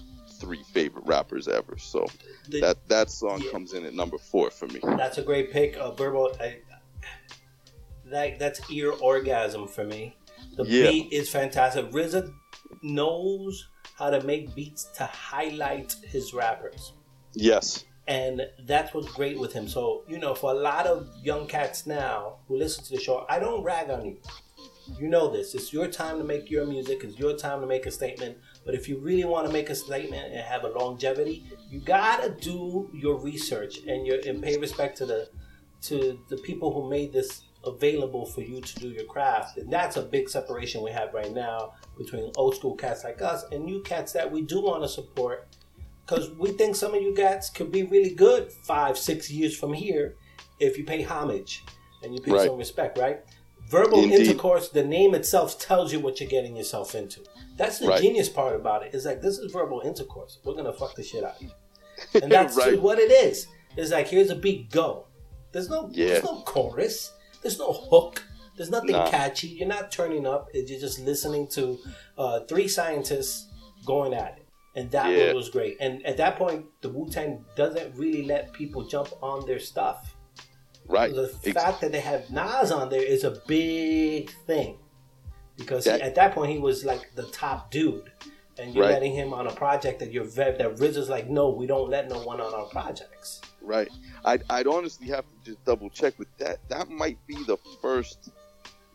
[0.43, 1.77] three favorite rappers ever.
[1.77, 2.05] So
[2.49, 3.51] The- that that song yeah.
[3.51, 4.79] comes in at number four for me.
[4.83, 5.77] That's a great pick.
[5.77, 6.57] Uh, verbal, I,
[8.05, 10.15] that that's ear orgasm for me.
[10.57, 10.89] The Yeah.
[10.91, 11.85] beat is fantastic.
[11.91, 12.31] RZA
[12.81, 16.93] knows how to make beats to highlight his rappers,
[17.33, 17.85] Yes.
[18.07, 19.67] and that's what's great with him.
[19.67, 23.25] So you know, for a lot of young cats now who listen to the show,
[23.29, 24.17] I don't rag on you.
[24.99, 25.55] You know this.
[25.55, 27.03] It's your time to make your music.
[27.05, 28.37] It's your time to make a statement.
[28.65, 32.29] But if you really want to make a statement and have a longevity, you gotta
[32.29, 35.29] do your research and your and pay respect to the
[35.81, 39.57] to the people who made this available for you to do your craft.
[39.57, 43.45] And that's a big separation we have right now between old school cats like us
[43.51, 45.47] and new cats that we do want to support.
[46.05, 49.73] Because we think some of you cats could be really good five, six years from
[49.73, 50.15] here
[50.59, 51.63] if you pay homage
[52.01, 52.47] and you pay Right.
[52.47, 53.21] some respect, right?
[53.69, 54.27] Verbal Indeed.
[54.27, 57.21] intercourse, the name itself tells you what you're getting yourself into.
[57.55, 58.01] That's the Right.
[58.01, 58.83] genius part about.
[58.93, 60.39] It's like this is verbal intercourse.
[60.43, 61.51] We're gonna fuck the shit out of you.
[62.21, 62.81] And that's Right.
[62.81, 63.47] what it is.
[63.77, 65.05] It's like here's a beat, go.
[65.51, 66.07] There's no Yeah.
[66.07, 67.11] there's no chorus.
[67.41, 68.23] There's no hook.
[68.57, 69.09] There's nothing Nah.
[69.09, 69.47] catchy.
[69.47, 70.47] You're not turning up.
[70.53, 71.79] You're just listening to
[72.17, 73.47] uh, three scientists
[73.85, 74.45] going at it.
[74.75, 75.33] And that Yeah.
[75.33, 75.77] was great.
[75.79, 80.15] And at that point, the Wu Tang doesn't really let people jump on their stuff.
[80.87, 81.13] Right.
[81.13, 84.79] The fact that they have Nas on there is a big thing.
[85.57, 88.11] Because he- at that point, he was like the top dude.
[88.59, 88.93] And you're Right.
[88.93, 92.07] letting him on a project that you're very, that RZA's like, no, we don't let
[92.07, 93.41] no one on our projects.
[93.61, 93.89] Right.
[94.25, 96.59] I'd, I'd honestly have to just double check with that.
[96.69, 98.29] That might be the first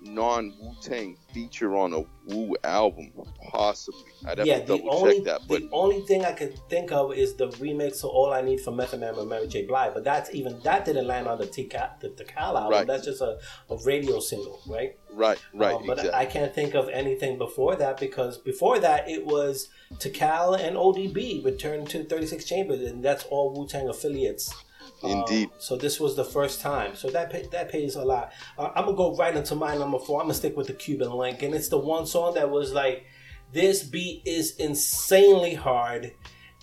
[0.02, 3.12] non Wu Tang feature on a Wu album,
[3.50, 4.00] possibly.
[4.26, 5.40] I'd have yeah, to the double only check that.
[5.48, 8.60] But the only thing I can think of is the remix of "All I Need
[8.60, 9.66] for Method Man" by Mary J.
[9.66, 12.70] Blige, but that's even that didn't land on the Tical the Tical album.
[12.70, 12.86] Right.
[12.86, 13.38] That's just a,
[13.70, 14.96] a radio single, right?
[15.12, 16.20] right, right, Um, but exactly.
[16.20, 21.44] I can't think of anything before that because before that it was Tical and ODB
[21.44, 24.54] returned to 36 Chambers, and that's all Wu Tang affiliates.
[25.02, 25.50] Um, Indeed.
[25.58, 26.96] so this was the first time.
[26.96, 28.32] So that pay, that pays a lot.
[28.58, 30.20] Uh, I'm gonna go right into my number four.
[30.20, 33.04] I'm gonna stick with the Cuban Link, and it's the one song that was like,
[33.52, 36.12] this beat is insanely hard.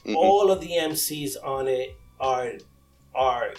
[0.05, 0.15] Mhm.
[0.15, 2.53] All of the MCs on it are
[3.15, 3.53] are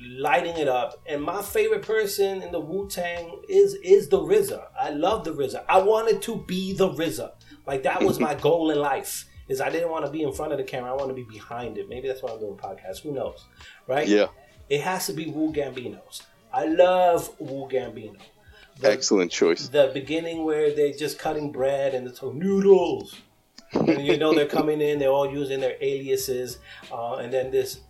[0.00, 1.00] lighting it up.
[1.06, 4.66] And my favorite person in the Wu Tang is is the RZA.
[4.78, 5.64] I love the RZA.
[5.68, 7.32] I wanted to be the RZA.
[7.66, 9.24] Like that was my goal in life.
[9.48, 10.90] Is I didn't want to be in front of the camera.
[10.90, 11.88] I want to be behind it.
[11.88, 13.00] Maybe that's why I'm doing podcasts.
[13.02, 13.44] Who knows,
[13.86, 14.06] right?
[14.06, 14.26] yeah,
[14.68, 16.22] It has to be Wu Gambino's.
[16.52, 18.16] I love Wu Gambino.
[18.80, 19.68] The, excellent choice.
[19.68, 23.16] the beginning where they're just cutting bread and it's all noodles.
[23.72, 26.58] and you know they're coming in, they're all using their aliases,
[26.92, 27.80] uh, and then this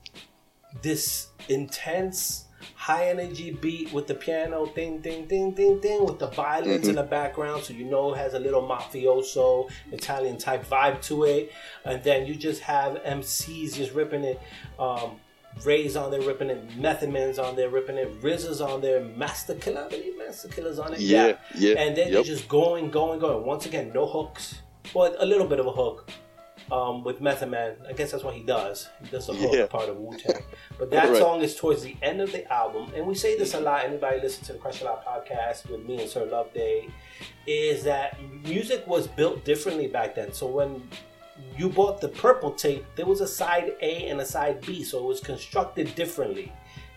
[0.83, 6.27] this intense high energy beat with the piano ding ding ding ding ding with the
[6.29, 11.01] violins in the background so you know it has a little mafioso Italian type vibe
[11.03, 11.53] to it
[11.85, 14.41] and then you just have MCs just ripping it
[14.79, 15.17] um
[15.65, 19.55] Ray's on there ripping it, Method Man's on there ripping it, RZA's on there, Masta
[19.55, 21.01] Killa, I believe Masta Killa's on it.
[21.01, 22.15] Yeah, yeah, And then yep.
[22.15, 23.45] you're just going, going, going.
[23.45, 24.61] Once again, no hooks.
[24.95, 26.11] Well, a little bit of a hook
[26.71, 27.75] um, with Method Man.
[27.89, 28.89] I guess that's what he does.
[29.03, 29.67] He does the hook Yeah.
[29.67, 30.43] part of Wu Tang.
[30.79, 31.17] But that Right.
[31.19, 33.85] song is towards the end of the album, and we say this a lot.
[33.85, 36.89] Anybody listen to the Crush a Lot podcast with me and Sir Love Day,
[37.47, 40.33] is that music was built differently back then.
[40.33, 40.87] So when
[41.57, 44.99] you bought the purple tape, there was a side A and a side B, so
[44.99, 46.53] it was constructed differently.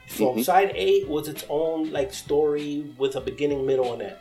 [0.07, 0.43] From Mhm.
[0.43, 4.15] side A was its own like story with a beginning, middle, and end.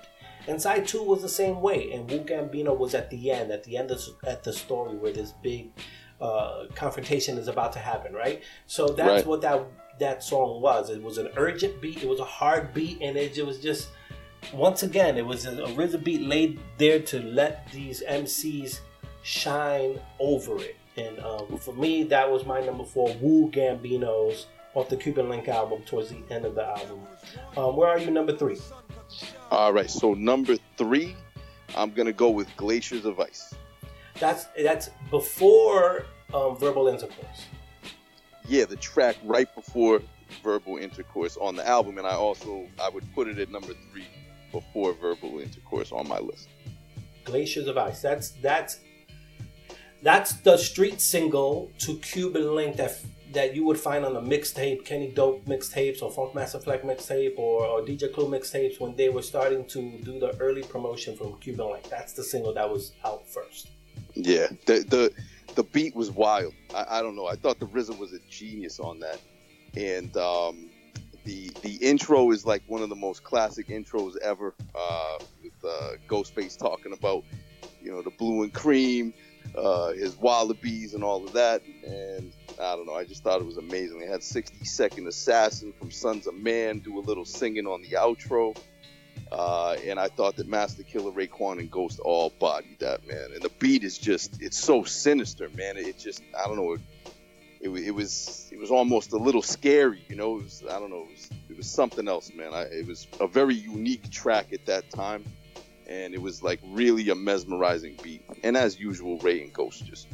[0.46, 3.64] And side two was the same way, and Wu Gambino was at the end, at
[3.64, 5.70] the end of at the story where this big
[6.20, 8.42] uh, confrontation is about to happen, right?
[8.66, 9.26] So that's Right.
[9.26, 9.62] what that
[10.00, 10.90] that song was.
[10.90, 13.88] It was an urgent beat, it was a hard beat, and it, it was just
[14.52, 18.80] once again, it was a, a rhythm beat laid there to let these MCs
[19.28, 20.76] shine over it.
[20.96, 25.48] And um, for me, that was my number four, Wu Gambino's off the Cuban Link
[25.48, 27.00] album towards the end of the album.
[27.56, 28.58] Um, where are you, number three?
[29.50, 31.14] All right, so number three,
[31.76, 33.54] I'm gonna go with Glaciers of Ice.
[34.18, 37.46] That's that's before um, Verbal Intercourse.
[38.46, 40.00] Yeah, the track right before
[40.42, 44.06] Verbal Intercourse on the album, and I also I would put it at number three
[44.52, 46.48] before verbal intercourse on my list.
[47.24, 48.00] Glaciers of Ice.
[48.00, 48.80] That's that's
[50.02, 52.98] that's the street single to Cuban Link that
[53.32, 57.66] that you would find on a mixtape, Kenny Dope mixtapes or Funkmaster Flex mixtape or,
[57.66, 61.70] or DJ Clue mixtapes when they were starting to do the early promotion from Cuban
[61.72, 61.88] Link.
[61.90, 63.68] That's the single that was out first.
[64.14, 65.12] Yeah, the the
[65.54, 66.54] the beat was wild.
[66.74, 67.26] I, I don't know.
[67.26, 69.20] I thought the RZA was a genius on that,
[69.76, 70.70] and um,
[71.24, 74.54] the the intro is like one of the most classic intros ever.
[74.74, 77.24] Uh, with uh, Ghostface talking about
[77.82, 79.12] you know the blue and cream,
[79.58, 82.94] uh, his wallabies and all of that, and I don't know.
[82.94, 84.00] I just thought it was amazing.
[84.00, 87.96] They had 60 Second Assassin from Sunz of Man do a little singing on the
[87.96, 88.56] outro.
[89.30, 93.30] Uh, and I thought that Masta Killa, Raekwon, and Ghost all bodied that man.
[93.34, 95.76] And the beat is just, it's so sinister, man.
[95.76, 96.80] It just, I don't know, it,
[97.60, 100.38] it, it was, it was almost a little scary, you know.
[100.38, 102.54] It was, I don't know, it was, it was something else, man.
[102.54, 105.24] I, it was a very unique track at that time,
[105.88, 108.24] and it was like really a mesmerizing beat.
[108.42, 110.08] And as usual, Ray and Ghost just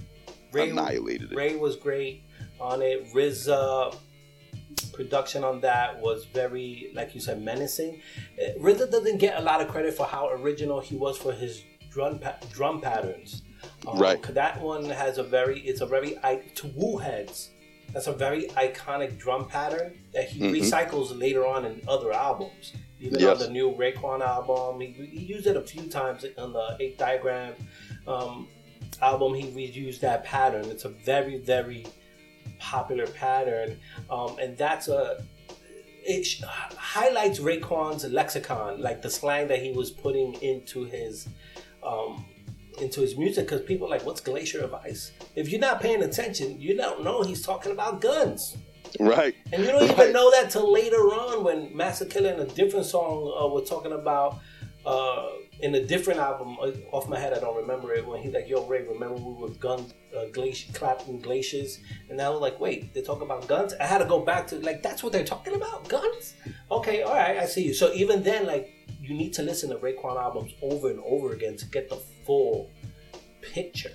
[0.53, 1.37] Ray, annihilated it.
[1.37, 2.23] Ray was great
[2.61, 3.07] on it.
[3.13, 3.97] RZA
[4.93, 8.01] production on that was very, like you said, menacing.
[8.41, 11.63] Uh, RZA doesn't get a lot of credit for how original he was for his
[11.91, 13.43] drum pa- drum patterns.
[13.87, 14.23] Um, Right.
[14.35, 16.17] That one has a very, it's a very
[16.55, 17.51] to Woo heads.
[17.93, 20.61] That's a very iconic drum pattern that he Mhm.
[20.61, 22.73] recycles later on in other albums.
[23.01, 23.41] Even Yes.
[23.41, 26.99] on the new Raekwon album, he, he used it a few times on the Eighth
[26.99, 27.55] Diagram
[28.07, 28.49] um,
[29.03, 29.35] album.
[29.35, 30.65] He reused that pattern.
[30.67, 31.87] It's a very, very
[32.59, 33.79] popular pattern,
[34.11, 35.23] um, and that's a
[36.07, 41.29] it sh- highlights Raekwon's lexicon, like the slang that he was putting into his
[41.83, 42.25] um,
[42.81, 43.47] into his music.
[43.47, 47.03] Because people are like, "What's Glacier of Ice?" If you're not paying attention, you don't
[47.03, 48.57] know he's talking about guns.
[49.01, 49.35] Right.
[49.53, 52.87] And you don't even know that till later on when Masta Killa in a different
[52.87, 54.39] song uh, was talking about
[54.87, 55.29] uh,
[55.61, 56.57] in a different album.
[56.61, 58.07] Uh, off my head, I don't remember it.
[58.07, 62.29] When he's like, "Yo, Ray, remember we were gun uh, glacier clapping glaciers?" And I
[62.29, 65.03] was like, "Wait, they talk about guns?" I had to go back to like, "That's
[65.03, 66.35] what they're talking about, guns."
[66.71, 67.75] Okay, all right, I see you.
[67.75, 71.57] So even then, like, you need to listen to Raekwon albums over and over again
[71.57, 72.71] to get the full
[73.41, 73.93] picture.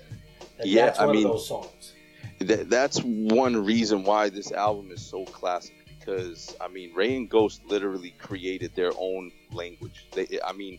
[0.58, 1.94] And Yeah, that's I mean- of those songs.
[2.40, 7.28] That, that's one reason why this album is so classic because I mean Ray and
[7.28, 10.06] Ghost literally created their own language.
[10.12, 10.78] They, I mean,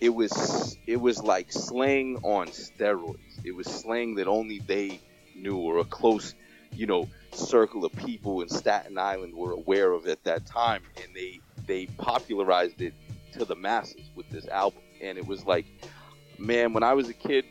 [0.00, 3.44] it was it was like slang on steroids.
[3.44, 5.00] It was slang that only they
[5.34, 6.34] knew or a close,
[6.72, 11.14] you know, circle of people in Staten Island were aware of at that time, and
[11.14, 12.94] they they popularized it
[13.32, 14.82] to the masses with this album.
[15.02, 15.66] And it was like,
[16.38, 17.44] man, when I was a kid,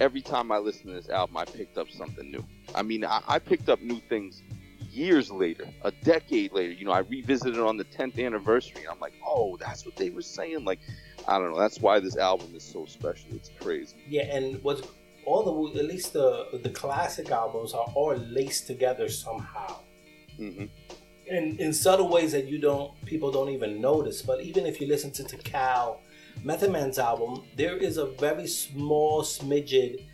[0.00, 2.44] every time I listened to this album, I picked up something new.
[2.74, 4.42] I mean, I, I picked up new things
[4.90, 6.72] years later, a decade later.
[6.72, 9.94] You know, I revisited it on the 10th anniversary, and I'm like, oh, that's what
[9.96, 10.64] they were saying.
[10.64, 10.80] Like,
[11.28, 11.58] I don't know.
[11.58, 13.28] That's why this album is so special.
[13.34, 13.96] It's crazy.
[14.08, 14.82] Yeah, and what's
[15.26, 19.80] all the at least the the classic albums are all laced together somehow,
[20.36, 20.64] hmm
[21.30, 24.22] in in subtle ways that you don't people don't even notice.
[24.22, 25.98] But even if you listen to Tical,
[26.42, 30.06] Method Man's album, there is a very small smidgen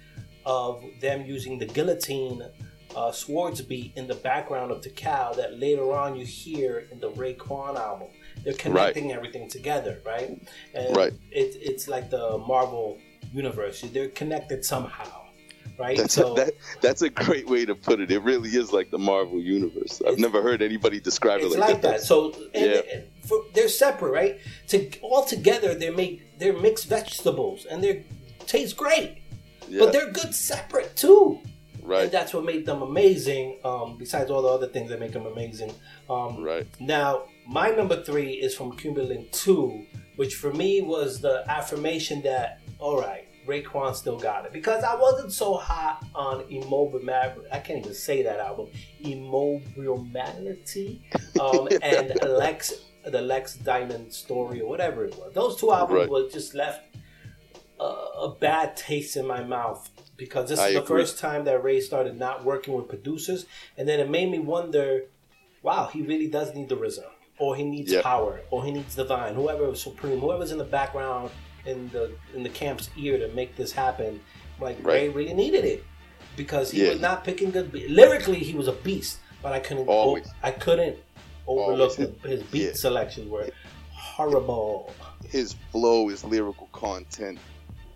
[0.45, 2.43] of them using the guillotine
[2.95, 6.99] uh, swords beat in the background of the cow that later on you hear in
[6.99, 8.09] the Raekwon album.
[8.43, 10.41] They're connecting everything together, right?
[10.75, 11.12] And Right.
[11.31, 12.99] It, it's like the Marvel
[13.33, 13.83] universe.
[13.93, 15.26] They're connected somehow,
[15.79, 15.97] right?
[15.97, 18.11] That's, so that, that's a great way to put it.
[18.11, 20.03] It really is like the Marvel universe.
[20.07, 22.03] I've never heard anybody describe it it's like, like that.
[22.03, 22.81] So and, Yeah.
[22.93, 24.39] and for, they're separate, right?
[24.69, 28.05] To all together, they make they're mixed vegetables and they
[28.47, 29.23] taste great,
[29.69, 31.41] Yeah, but they're good separate too.
[31.83, 33.59] right, And that's what made them amazing.
[33.65, 35.73] Um, besides all the other things that make them amazing.
[36.09, 36.67] Um, right.
[36.81, 39.87] Now, my number three is from Link 2,
[40.17, 44.53] which for me was the affirmation that, all right, Raekwon still got it.
[44.53, 47.01] Because I wasn't so hot on Immobile
[47.53, 48.69] I can't even say that album.
[49.03, 51.03] Immobility
[51.41, 55.33] um, and Lex, the Lex Diamond story or whatever it was.
[55.35, 56.09] Those two albums Right.
[56.09, 56.83] was just left
[57.79, 61.03] a, a bad taste in my mouth because this I is the agree.
[61.03, 63.45] first time that Ray started not working with producers,
[63.77, 65.03] and then it made me wonder,
[65.62, 67.05] wow, he really does need the RZA,
[67.39, 68.01] or he needs Yeah.
[68.01, 71.31] power, or he needs Divine, whoever was supreme, whoever's in the background
[71.67, 74.21] in the in the camp's ear to make this happen.
[74.61, 75.14] Like Ray Right.
[75.17, 75.85] really needed it
[76.37, 76.91] because he Yeah.
[76.93, 77.73] was not picking good.
[77.73, 79.87] Be- Lyrically, he was a beast, but I couldn't.
[79.89, 80.29] Always.
[80.43, 80.97] I couldn't
[81.47, 82.14] overlook Always.
[82.25, 82.73] his beat Yeah.
[82.73, 83.49] selections were
[83.93, 84.93] horrible.
[85.29, 87.39] His flow, his lyrical content,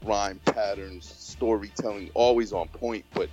[0.03, 3.05] rhyme patterns, storytelling, always on point.
[3.14, 3.29] But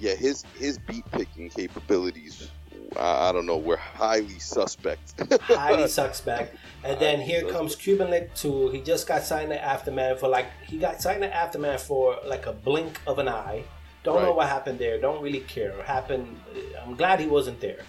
[0.00, 2.48] yeah, his his beat picking capabilities.
[2.96, 3.56] I, I don't know.
[3.56, 5.14] We're highly suspect.
[5.42, 6.56] highly suspect.
[6.84, 8.70] And then here comes Cuban Link 2.
[8.70, 12.46] He just got signed to Aftermath for like he got signed to Aftermath for like
[12.46, 13.64] a blink of an eye.
[14.04, 14.98] Don't know what happened there.
[14.98, 15.82] Don't really care.
[15.82, 16.40] Happened.
[16.82, 17.80] I'm glad he wasn't there.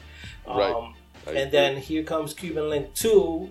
[0.46, 0.74] Right.
[0.74, 0.96] Um,
[1.28, 1.52] and agree.
[1.52, 3.50] then here comes Cuban Link 2,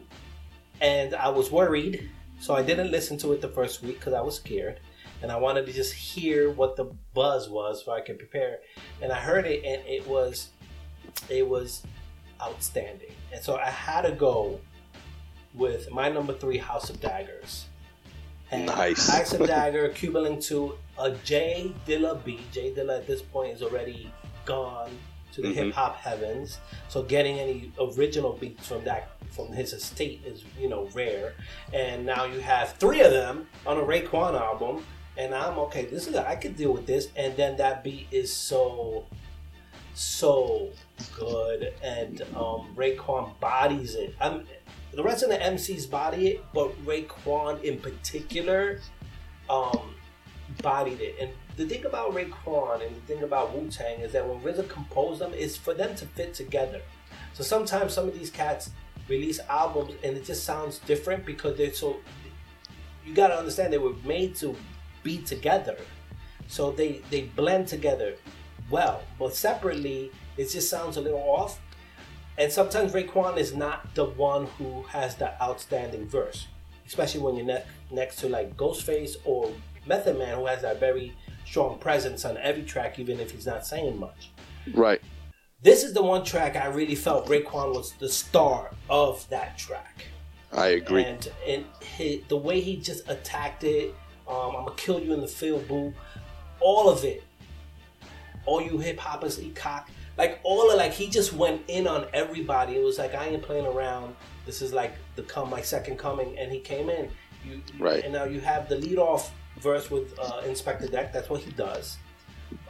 [0.81, 4.21] and I was worried, so I didn't listen to it the first week because I
[4.21, 4.81] was scared,
[5.23, 8.59] and I wanted to just hear what the buzz was so I could prepare.
[9.01, 10.49] And I heard it, and it was,
[11.29, 11.83] it was
[12.41, 13.13] outstanding.
[13.33, 14.61] And so I had to go
[15.55, 17.67] with my number three, House of Daggers.
[18.51, 19.09] And Nice.
[19.09, 22.51] House of Dagger, Cuban Link 2, a J Dilla beat.
[22.53, 24.11] J Dilla at this point is already
[24.45, 24.91] gone
[25.35, 25.55] to the Mhm.
[25.55, 26.59] hip hop heavens.
[26.89, 31.35] So getting any original beats from that from his estate is you know rare.
[31.75, 34.87] And now you have three of them on a Raekwon album,
[35.19, 35.85] and I'm okay.
[35.85, 37.09] This is I could deal with this.
[37.17, 39.05] And then that beat is so
[39.99, 40.71] so
[41.19, 44.15] good, and um, Raekwon bodies it.
[44.21, 44.47] I'm,
[44.93, 48.81] the rest of the MCs body it, but Raekwon in particular
[49.51, 49.95] um,
[50.63, 51.17] bodied it.
[51.21, 54.69] And the thing about Raekwon and the thing about Wu Tang is that when RZA
[54.69, 56.81] composed them, is for them to fit together.
[57.35, 58.71] So sometimes some of these cats
[59.09, 61.97] release albums and it just sounds different because they're so.
[63.05, 64.55] You gotta understand they were made to
[65.03, 65.77] be together,
[66.47, 68.15] so they they blend together
[68.71, 71.61] well, but separately it just sounds a little off.
[72.39, 76.47] And sometimes Raekwon is not the one who has the outstanding verse,
[76.87, 79.51] especially when you're ne- next to like Ghostface or
[79.87, 83.67] Method Man, who has that very strong presence on every track, even if he's not
[83.67, 84.31] saying much.
[84.75, 85.01] right.
[85.61, 90.05] This is the one track I really felt Raekwon was the star of that track.
[90.53, 91.03] I agree.
[91.03, 91.65] And and
[91.97, 93.93] he, the way he just attacked it,
[94.29, 95.93] um, I'm gonna kill you in the field, boo.
[96.61, 97.25] All of it,
[98.49, 99.89] all you hip hoppers eat cock.
[100.17, 102.73] Like all of like he just went in on everybody.
[102.77, 104.17] It was like I ain't playing around.
[104.47, 107.11] This is like the come my second coming, and he came in.
[107.47, 108.03] You, Right.
[108.05, 111.13] And now you have the lead off verse with uh, Inspectah Deck.
[111.13, 111.97] That's what he does.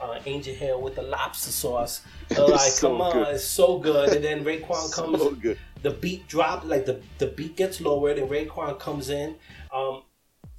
[0.02, 2.02] Uh, Angel Hill with the lobster sauce.
[2.36, 3.34] Uh, like So come on, good.
[3.36, 4.06] it's so good.
[4.14, 5.58] And then Raekwon comes so good.
[5.82, 9.36] the beat drop like the the beat gets lowered and Raekwon comes in.
[9.72, 10.02] Um,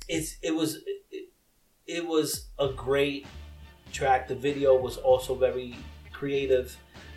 [0.08, 0.78] it's it was
[1.12, 1.30] it,
[1.86, 3.28] it was a great
[3.92, 4.28] track.
[4.28, 5.76] The video was also very
[6.14, 6.76] creative.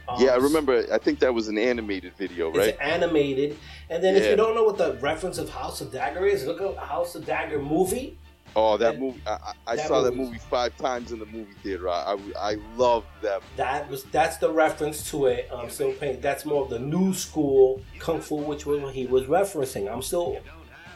[0.08, 0.84] Um, Yeah, I remember.
[0.92, 2.68] I think that was an animated video, right?
[2.70, 3.56] It's animated,
[3.88, 6.60] and then if you don't know what the reference of House of Dagger is, look
[6.60, 8.18] up House of Dagger movie.
[8.54, 9.20] Oh, that That- movie!
[9.26, 10.32] I, I, that saw that movie.
[10.32, 11.88] movie five times in the movie theater.
[11.88, 13.40] I, I, I loved that.
[13.56, 15.48] That was that's the reference to it.
[15.54, 16.20] I'm still paying.
[16.20, 19.90] That's more of the new school kung fu, which was what he was referencing.
[19.90, 20.36] I'm still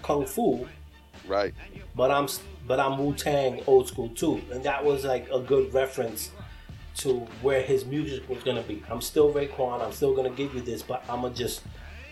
[0.02, 0.66] kung fu,
[1.26, 1.54] Right.
[1.94, 2.28] but I'm
[2.66, 6.30] but I'm Wu Tang old school too, and that was like a good reference
[6.96, 8.82] to where his music was gonna be.
[8.90, 9.82] I'm still Raekwon.
[9.82, 11.62] I'm still gonna give you this, but I'm gonna just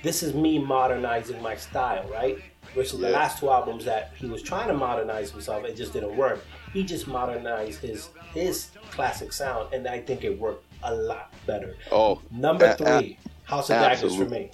[0.02, 2.38] this is me modernizing my style, right?
[2.74, 6.14] Versus the last two albums that he was trying to modernize himself, it just didn't
[6.16, 6.44] work.
[6.72, 11.76] He just modernized his his classic sound, and I think it worked a lot better.
[11.90, 14.50] Oh, Number a- a- three, House of Daggers for me.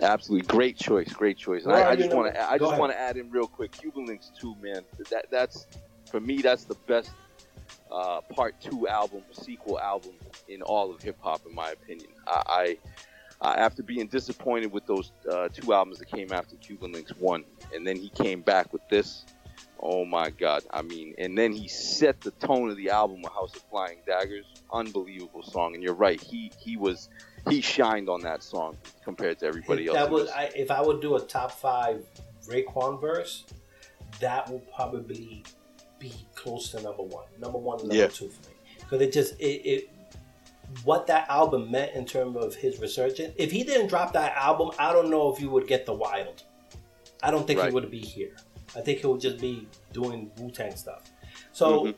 [0.00, 1.64] Absolutely, great choice, great choice.
[1.64, 3.72] And Where I, I just want to, I just want to add in real quick,
[3.72, 4.82] Cuban Links too, man.
[5.10, 5.66] That that's
[6.10, 7.10] for me, that's the best
[7.90, 10.12] uh, part two album, sequel album
[10.48, 12.10] in all of hip hop, in my opinion.
[12.26, 12.78] I, I
[13.40, 17.44] uh, after being disappointed with those uh, two albums that came after Cuban Links one,
[17.74, 19.24] and then he came back with this.
[19.80, 20.64] Oh my God!
[20.70, 23.98] I mean, and then he set the tone of the album with House of Flying
[24.06, 24.46] Daggers.
[24.72, 26.20] Unbelievable song, and you're right.
[26.20, 27.08] He he was
[27.48, 29.96] he shined on that song compared to everybody else.
[29.96, 30.28] That was.
[30.30, 32.04] I, if I would do a top five
[32.46, 33.44] Raekwon verse,
[34.20, 35.44] that will probably
[35.98, 37.26] be close to number one.
[37.38, 38.08] Number one, and number Yeah.
[38.08, 38.56] two for me
[38.88, 39.90] because it just it, it
[40.84, 43.34] what that album meant in terms of his resurgence.
[43.36, 46.42] If he didn't drop that album, I don't know if you would get the wild.
[47.22, 48.36] I don't think he would be here.
[48.76, 51.10] I think he'll just be doing Wu Tang stuff.
[51.52, 51.94] So Mhm.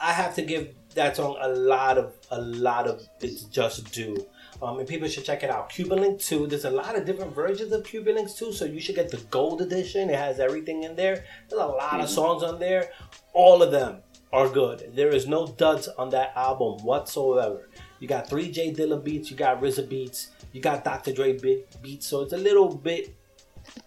[0.00, 4.26] I have to give that song a lot of a lot of its just due.
[4.62, 5.70] Um, and people should check it out.
[5.70, 6.46] Cuban Link 2.
[6.46, 9.16] There's a lot of different versions of Cuban Links 2, so you should get the
[9.30, 10.10] gold edition.
[10.10, 11.24] It has everything in there.
[11.48, 12.90] There's a lot of songs on there.
[13.32, 14.92] All of them are good.
[14.94, 17.68] There is no duds on that album whatsoever.
[18.00, 21.12] You got three J Dilla beats, you got RZA beats, you got Dr.
[21.12, 23.14] Dre beat, beats, so it's a little bit.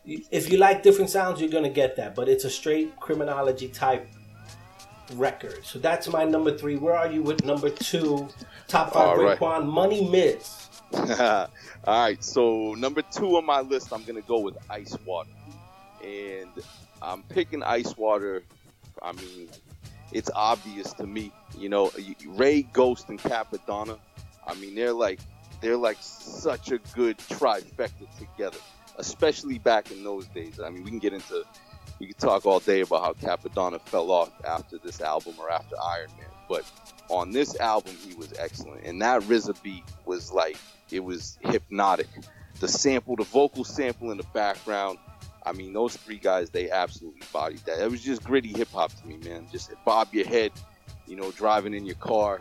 [0.05, 4.07] If you like different sounds, you're gonna get that, but it's a straight criminology type
[5.15, 5.65] record.
[5.65, 6.75] So that's my number three.
[6.75, 8.29] Where are you with number two?
[8.67, 9.39] Top five All right.
[9.39, 10.69] Raekwon Money Miz.
[10.93, 11.47] All
[11.87, 15.31] right, so number two on my list, I'm gonna go with Ice Water,
[16.03, 16.49] and
[17.01, 18.43] I'm picking Ice Water.
[19.01, 19.49] I mean,
[20.11, 21.31] it's obvious to me.
[21.57, 21.91] You know,
[22.27, 23.97] Ray Ghost and Cappadonna.
[24.45, 25.19] I mean, they're like
[25.61, 28.57] they're like such a good trifecta together,
[28.97, 30.59] especially back in those days.
[30.59, 31.43] I mean, we can get into,
[31.99, 35.75] we could talk all day about how Cappadonna fell off after this album or after
[35.81, 36.63] Iron Man, but
[37.09, 40.57] on this album he was excellent, and that RZA beat was like
[40.91, 42.07] it was hypnotic.
[42.59, 44.99] The sample, the vocal sample in the background.
[45.45, 47.79] I mean, those three guys, they absolutely bodied that.
[47.79, 49.47] It was just gritty hip hop to me, man.
[49.51, 50.51] Just bob your head,
[51.05, 52.39] you know, driving in your car,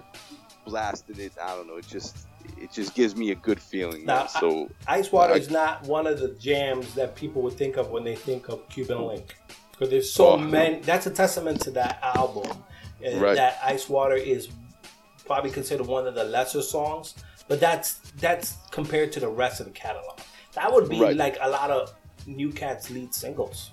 [0.64, 1.32] blasting it.
[1.42, 1.76] I don't know.
[1.76, 2.28] It just,
[2.58, 4.04] it just gives me a good feeling.
[4.06, 4.26] Now.
[4.26, 7.90] So Ice Water I- is not one of the jams that people would think of
[7.90, 9.36] when they think of Cuban Link.
[9.72, 10.36] Because there's so Oh.
[10.38, 10.80] many.
[10.80, 12.62] That's a testament to that album.
[13.04, 13.34] uh, Right.
[13.34, 14.48] That Ice Water is
[15.26, 17.14] probably considered one of the lesser songs,
[17.48, 20.18] but that's that's compared to the rest of the catalog.
[20.54, 21.16] That would be Right.
[21.16, 21.92] like a lot of
[22.26, 23.70] New Cat's lead singles.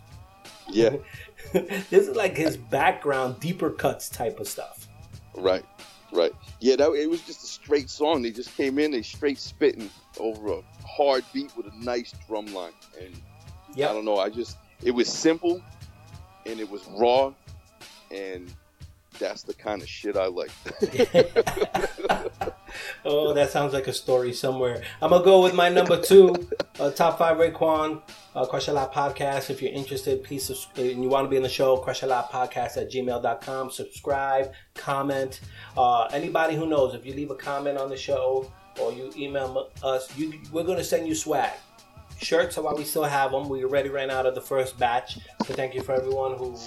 [0.72, 0.96] yeah,
[1.54, 4.88] this is like his background, deeper cuts type of stuff.
[5.36, 5.66] right,
[6.12, 6.34] right.
[6.60, 8.22] Yeah, that it was just a straight song.
[8.22, 9.90] They just came in, they straight spitting
[10.20, 13.14] over a hard beat with a nice drum line, and
[13.76, 14.18] I don't know.
[14.18, 15.62] I just it was simple,
[16.46, 17.34] and it was raw,
[18.12, 18.52] and
[19.18, 20.52] that's the kind of shit I like.
[23.06, 24.82] oh, that sounds like a story somewhere.
[25.02, 26.36] I'm gonna go with my number two,
[26.80, 28.02] uh, top five Raekwon,
[28.36, 29.50] uh, Crush a Lot podcast.
[29.50, 32.08] If you're interested, please subscribe and you want to be in the show, Crush a
[32.08, 33.72] Lot podcast at gmail.com.
[33.72, 35.42] Subscribe, comment.
[35.78, 39.70] Uh, anybody who knows, if you leave a comment on the show or you email
[39.84, 41.52] us, you, we're gonna send you swag.
[42.22, 43.48] Shirts are why we still have them.
[43.48, 45.20] We already ran out of the first batch.
[45.46, 46.58] So thank you for everyone who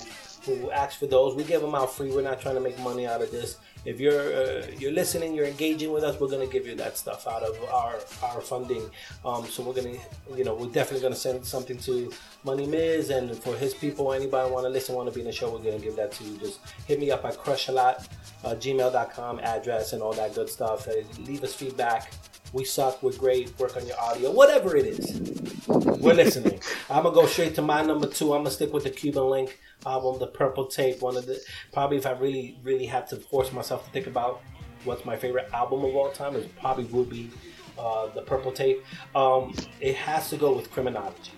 [0.45, 1.35] who asked for those.
[1.35, 2.11] We give them out free.
[2.11, 3.59] We're not trying to make money out of this.
[3.85, 7.27] If you're uh, you're listening, you're engaging with us, we're gonna give you that stuff
[7.27, 8.89] out of our our funding.
[9.25, 9.97] Um, so we're gonna,
[10.37, 12.13] you know, we're definitely gonna send something to
[12.45, 14.13] Money Miz and for his people.
[14.13, 16.25] Anybody want to listen, want to be in the show, we're gonna give that to
[16.25, 16.39] you.
[16.39, 18.07] Just hit me up at crushalot,
[18.45, 20.87] uh, gmail.com address and all that good stuff.
[20.87, 22.13] Uh, leave us feedback.
[22.53, 23.03] We suck.
[23.03, 23.59] We're great.
[23.59, 25.32] Work on your audio, whatever it is.
[25.67, 26.61] We're listening.
[26.89, 28.33] I'm gonna go straight to my number two.
[28.33, 31.01] I'm gonna stick with the Cuban Link album, the Purple Tape.
[31.03, 31.41] One of the
[31.73, 34.43] probably if I really, really had to force myself to think about
[34.85, 37.31] what's my favorite album of all time, it probably would be
[37.79, 38.85] uh, the Purple Tape.
[39.15, 41.33] Um, it has to go with Criminology.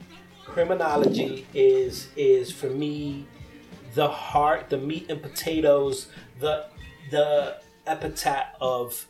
[0.44, 3.26] Criminology is is for me
[3.94, 6.08] the heart, the meat and potatoes,
[6.40, 6.66] the
[7.10, 9.06] the epitaph of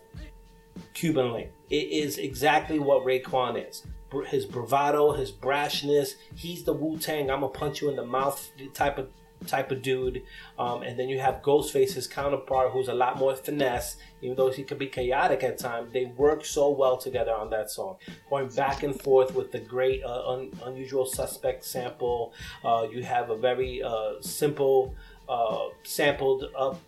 [0.93, 1.51] Cuban Link.
[1.71, 3.85] It is exactly what Raekwon is.
[4.23, 6.15] His bravado, his brashness.
[6.35, 7.31] He's the Wu Tang.
[7.31, 9.09] I'm gonna punch you in the mouth type of
[9.47, 10.23] type of dude.
[10.59, 13.97] Um, and then you have Ghostface, his counterpart, who's a lot more finesse.
[14.23, 17.71] Even though he could be chaotic at times, they work so well together on that
[17.71, 17.97] song.
[18.31, 22.33] Going back and forth with the great uh, un- unusual suspect sample.
[22.65, 24.95] Uh, you have a very uh, simple
[25.29, 26.81] uh, sampled up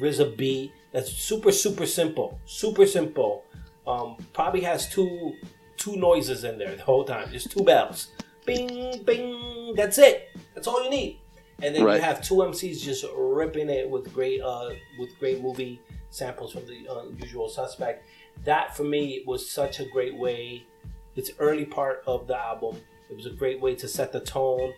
[0.00, 3.44] RZA beat that's super super simple, super simple.
[3.86, 5.34] Um, probably has two
[5.76, 8.08] two noises in there the whole time, just two bells,
[8.44, 9.74] bing bing.
[9.74, 10.36] That's it.
[10.54, 11.20] That's all you need.
[11.62, 15.80] And then you have two MCs just ripping it with great uh, with great movie
[16.10, 18.04] samples from the Unusual Suspect.
[18.44, 20.66] That for me was such a great way.
[21.14, 22.76] It's early part of the album.
[23.08, 24.74] It was a great way to set the tone.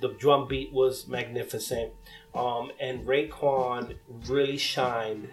[0.00, 1.92] The drum beat was magnificent.
[2.34, 3.94] Um, and Raekwon
[4.26, 5.28] really shined.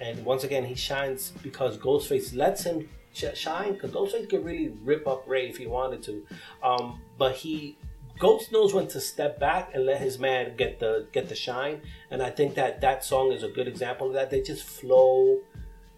[0.00, 3.74] And once again, he shines because Ghostface lets him shine.
[3.74, 6.26] Because Ghostface could really rip up Ray if he wanted to.
[6.62, 7.76] Um, but he
[8.18, 11.80] Ghost knows when to step back and let his man get the get the shine.
[12.10, 14.30] And I think that that song is a good example of that.
[14.30, 15.40] They just flow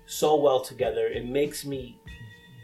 [0.07, 1.07] so well together.
[1.07, 1.99] It makes me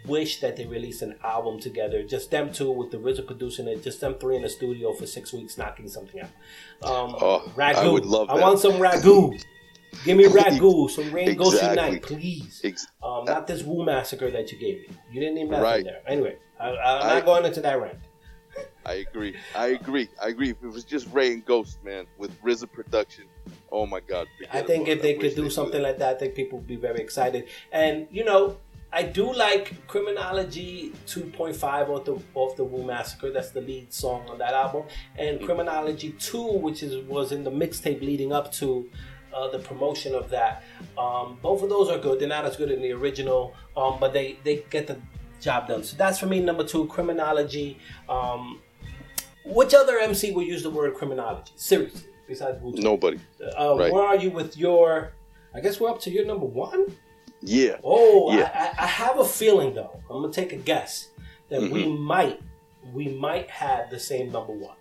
[0.07, 2.03] wish that they released an album together.
[2.03, 3.82] Just them two with the RZA producing it.
[3.82, 6.30] Just them three in the studio for six weeks knocking something out.
[6.82, 7.74] Um, Oh, ragu.
[7.76, 8.42] I would love I that.
[8.42, 9.42] want some ragu.
[10.05, 11.76] Give me ragu, some rain Exactly.
[11.76, 12.61] night, please.
[12.64, 14.97] Ex- Um, not this Wu massacre that you gave me.
[15.11, 15.84] You didn't even have Right.
[15.84, 16.01] there.
[16.07, 17.99] Anyway, I, I'm I- not going into that rant.
[18.84, 19.36] I agree.
[19.55, 20.09] I agree.
[20.22, 20.51] I agree.
[20.51, 23.24] If it was just Ray and Ghost, man, with RZA production,
[23.70, 24.26] oh my God.
[24.53, 25.88] I think if they I could do did something that.
[25.88, 27.47] like that, I think people would be very excited.
[27.72, 28.57] And you know,
[28.93, 33.30] I do like Criminology 2.5 off the off the Wu Massacre.
[33.30, 34.84] That's the lead song on that album.
[35.16, 38.88] And Criminology 2, which is was in the mixtape leading up to
[39.34, 40.62] uh, the promotion of that.
[40.98, 42.18] Um, both of those are good.
[42.20, 44.96] They're not as good in the original, um, but they they get the
[45.40, 45.82] job done.
[45.84, 47.78] So that's for me number two, Criminology.
[48.08, 48.60] Um,
[49.44, 51.52] which other MC would use the word criminology?
[51.56, 53.18] Seriously, besides Wu Nobody.
[53.58, 53.92] uh, Right.
[53.92, 55.12] Where are you with your?
[55.54, 56.86] I guess we're up to your number one.
[57.40, 57.76] Yeah.
[57.82, 58.50] Oh, Yeah.
[58.78, 59.98] I, I, have a feeling though.
[60.10, 61.08] I'm gonna take a guess
[61.48, 62.02] that we Mm-hmm.
[62.02, 62.40] might,
[62.92, 64.76] we might have the same number one.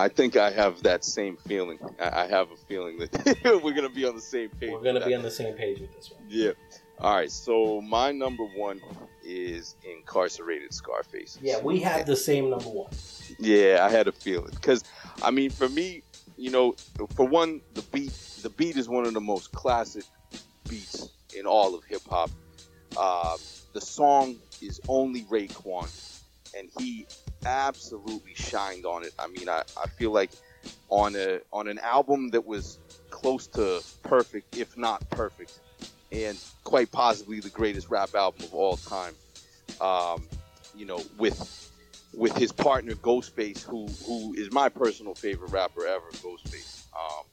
[0.00, 1.78] I think I have that same feeling.
[2.00, 4.70] I, I have a feeling that we're gonna be on the same page.
[4.72, 5.18] We're gonna be that.
[5.18, 6.22] on the same page with this one.
[6.26, 6.52] Yeah.
[6.98, 7.30] All right.
[7.30, 8.80] So my number one
[9.22, 11.38] is Incarcerated Scarface.
[11.42, 12.90] Yeah, we had the same number one.
[13.38, 14.84] Yeah, I had a feeling because,
[15.22, 16.02] I mean, for me,
[16.38, 16.76] you know,
[17.14, 20.04] for one, the beat, the beat is one of the most classic
[20.66, 22.30] beats in all of hip hop.
[22.96, 23.36] Uh,
[23.74, 25.88] the song is only Raekwon,
[26.56, 27.06] and he
[27.46, 29.12] absolutely shined on it.
[29.18, 30.30] I mean, I, I feel like
[30.88, 32.78] on a on an album that was
[33.10, 35.60] close to perfect, if not perfect,
[36.12, 39.14] and quite possibly the greatest rap album of all time.
[39.80, 40.28] Um,
[40.74, 41.70] you know, with
[42.14, 46.84] with his partner Ghostface, who who is my personal favorite rapper ever, Ghostface.
[46.94, 47.24] Um,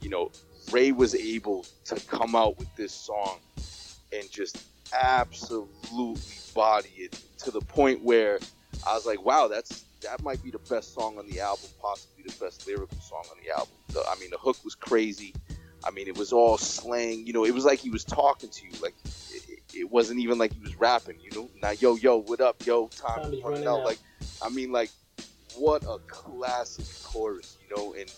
[0.00, 0.30] you know,
[0.70, 3.38] Ray was able to come out with this song
[4.12, 6.22] and just absolutely
[6.54, 8.38] body it to the point where
[8.86, 12.24] I was like, wow, that's that might be the best song on the album, possibly
[12.24, 13.74] the best lyrical song on the album.
[13.88, 15.34] The, I mean, the hook was crazy.
[15.84, 17.26] I mean, it was all slang.
[17.26, 18.72] You know, it was like he was talking to you.
[18.82, 18.94] Like
[19.30, 21.18] it, it wasn't even like he was rapping.
[21.20, 22.88] You know, now yo yo, what up, yo?
[22.88, 23.80] Time, Time is is running running out.
[23.80, 23.86] out.
[23.86, 23.98] Like,
[24.42, 24.90] I mean, like
[25.56, 27.56] what a classic chorus.
[27.62, 28.12] You know, and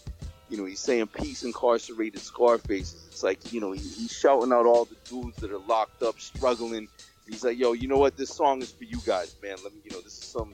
[0.48, 3.06] you know he's saying peace incarcerated Scarfaces.
[3.08, 6.18] It's like you know he, he's shouting out all the dudes that are locked up,
[6.20, 6.88] struggling.
[7.28, 8.16] He's like, yo, you know what?
[8.16, 9.56] This song is for you guys, man.
[9.62, 10.52] Let me, you know, this is some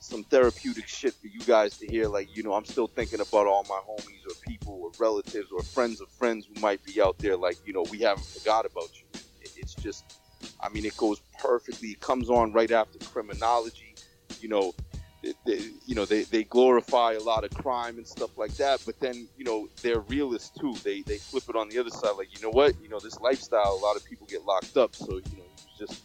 [0.00, 2.08] some therapeutic shit for you guys to hear.
[2.08, 5.62] Like, you know, I'm still thinking about all my homies or people or relatives or
[5.62, 7.36] friends of friends who might be out there.
[7.36, 9.20] Like, you know, we haven't forgot about you.
[9.42, 10.18] It, it's just,
[10.60, 11.88] I mean, it goes perfectly.
[11.88, 13.94] It comes on right after criminology.
[14.40, 14.74] You know,
[15.22, 18.82] they, they, you know, they, they glorify a lot of crime and stuff like that.
[18.86, 20.74] But then, you know, they're realists too.
[20.82, 22.12] They they flip it on the other side.
[22.16, 22.74] Like, you know what?
[22.82, 24.96] You know, this lifestyle, a lot of people get locked up.
[24.96, 25.44] So, you know,
[25.78, 26.02] just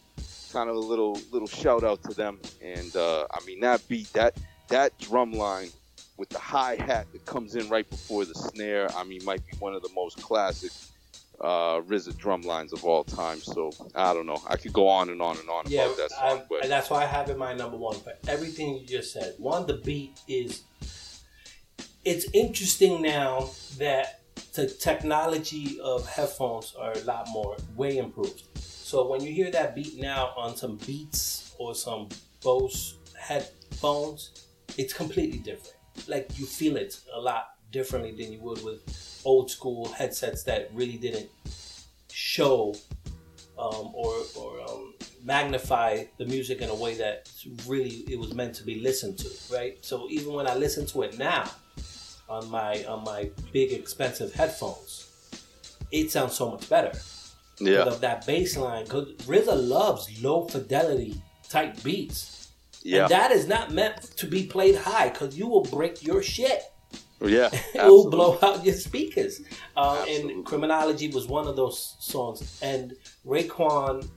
[0.55, 2.39] kind of a little little shout out to them.
[2.63, 4.37] And uh, I mean that beat that
[4.69, 5.69] that drum line
[6.17, 8.87] with the hi hat that comes in right before the snare.
[8.95, 10.71] I mean might be one of the most classic
[11.41, 13.39] uh, RZA drum lines of all time.
[13.41, 14.41] So I don't know.
[14.47, 16.71] I could go on and on and on Yeah, about that I, song, but and
[16.71, 17.97] that's why I have it my number one.
[18.05, 20.63] But everything you just said, one, the beat is.
[22.05, 23.49] It's interesting now
[23.79, 24.21] that
[24.53, 28.43] the technology of headphones are a lot more way improved.
[28.85, 32.07] So when you hear that beat now on some Beats or some
[32.43, 34.45] Bose headphones,
[34.77, 35.73] it's completely different.
[36.07, 40.69] Like you feel it a lot differently than you would with old school headsets that
[40.71, 41.31] really didn't
[42.11, 42.75] show
[43.57, 47.27] um, or, or um, magnify the music in a way that
[47.65, 49.83] really it was meant to be listened to, right?
[49.83, 51.49] So even when I listen to it now
[52.29, 55.39] on my on my big expensive headphones,
[55.91, 56.91] it sounds so much better.
[57.59, 62.49] Yeah, of that bass line, because RZA loves low fidelity type beats.
[62.83, 66.21] yeah, And that is not meant to be played high because you will break your
[66.21, 66.63] shit.
[67.21, 67.49] yeah.
[67.75, 69.41] It will blow out your speakers.
[69.75, 72.59] Uh, and Criminology was one of those songs.
[72.61, 72.95] And
[73.25, 74.07] Raekwon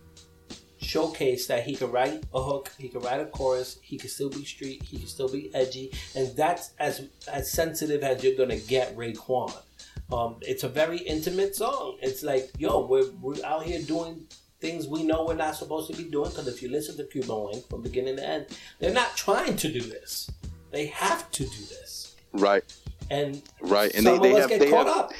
[0.80, 4.30] showcased that he could write a hook, he could write a chorus, he could still
[4.30, 8.56] be street, he could still be edgy, and that's as as sensitive as you're gonna
[8.58, 9.52] get Raekwon.
[10.12, 11.98] Um, it's a very intimate song.
[12.00, 14.26] It's like, yo, we're we're out here doing
[14.60, 16.30] things we know we're not supposed to be doing.
[16.30, 18.46] Because if you listen to Cuban Link from beginning to end,
[18.78, 20.30] they're not trying to do this.
[20.70, 22.62] They have to do this, Right,
[23.10, 23.94] and right.
[23.94, 25.12] And they, they have get they caught have up.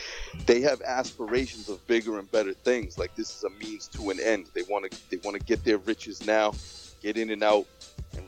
[0.46, 2.98] they have aspirations of bigger and better things.
[2.98, 4.46] Like this is a means to an end.
[4.54, 6.52] They want to they want to get their riches now,
[7.02, 7.66] get in and out,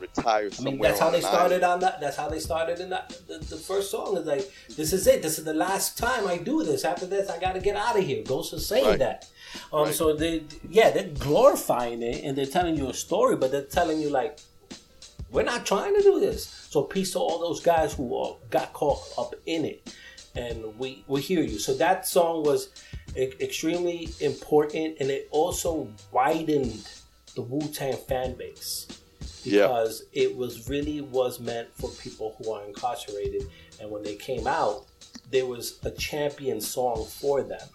[0.01, 2.01] retire I mean, that's how they started on that.
[2.01, 3.09] That's how they started in that.
[3.27, 5.21] The, the first song is like, "This is it.
[5.21, 6.83] This is the last time I do this.
[6.83, 8.99] After this, I got to get out of here." Ghost is saying Right.
[8.99, 9.29] that.
[9.71, 9.93] Um, Right.
[9.93, 13.99] So they, yeah, they're glorifying it and they're telling you a story, but they're telling
[14.01, 14.39] you like,
[15.31, 16.45] we're not trying to do this.
[16.69, 19.95] So peace to all those guys who uh, got caught up in it,
[20.35, 21.59] and we we hear you.
[21.59, 22.69] So that song was
[23.15, 26.87] e- extremely important, and it also widened
[27.35, 28.87] the Wu Tang fan base
[29.43, 29.67] Yeah.
[29.67, 33.43] because it was really was meant for people who are incarcerated,
[33.79, 34.85] and when they came out,
[35.31, 37.67] there was a champion song for them,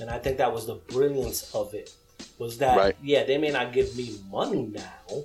[0.00, 1.92] and I think that was the brilliance of it.
[2.38, 2.96] Was that Right.
[3.02, 5.24] yeah they may not give me money now,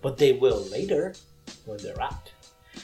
[0.00, 1.14] but they will later
[1.66, 2.30] when they're out.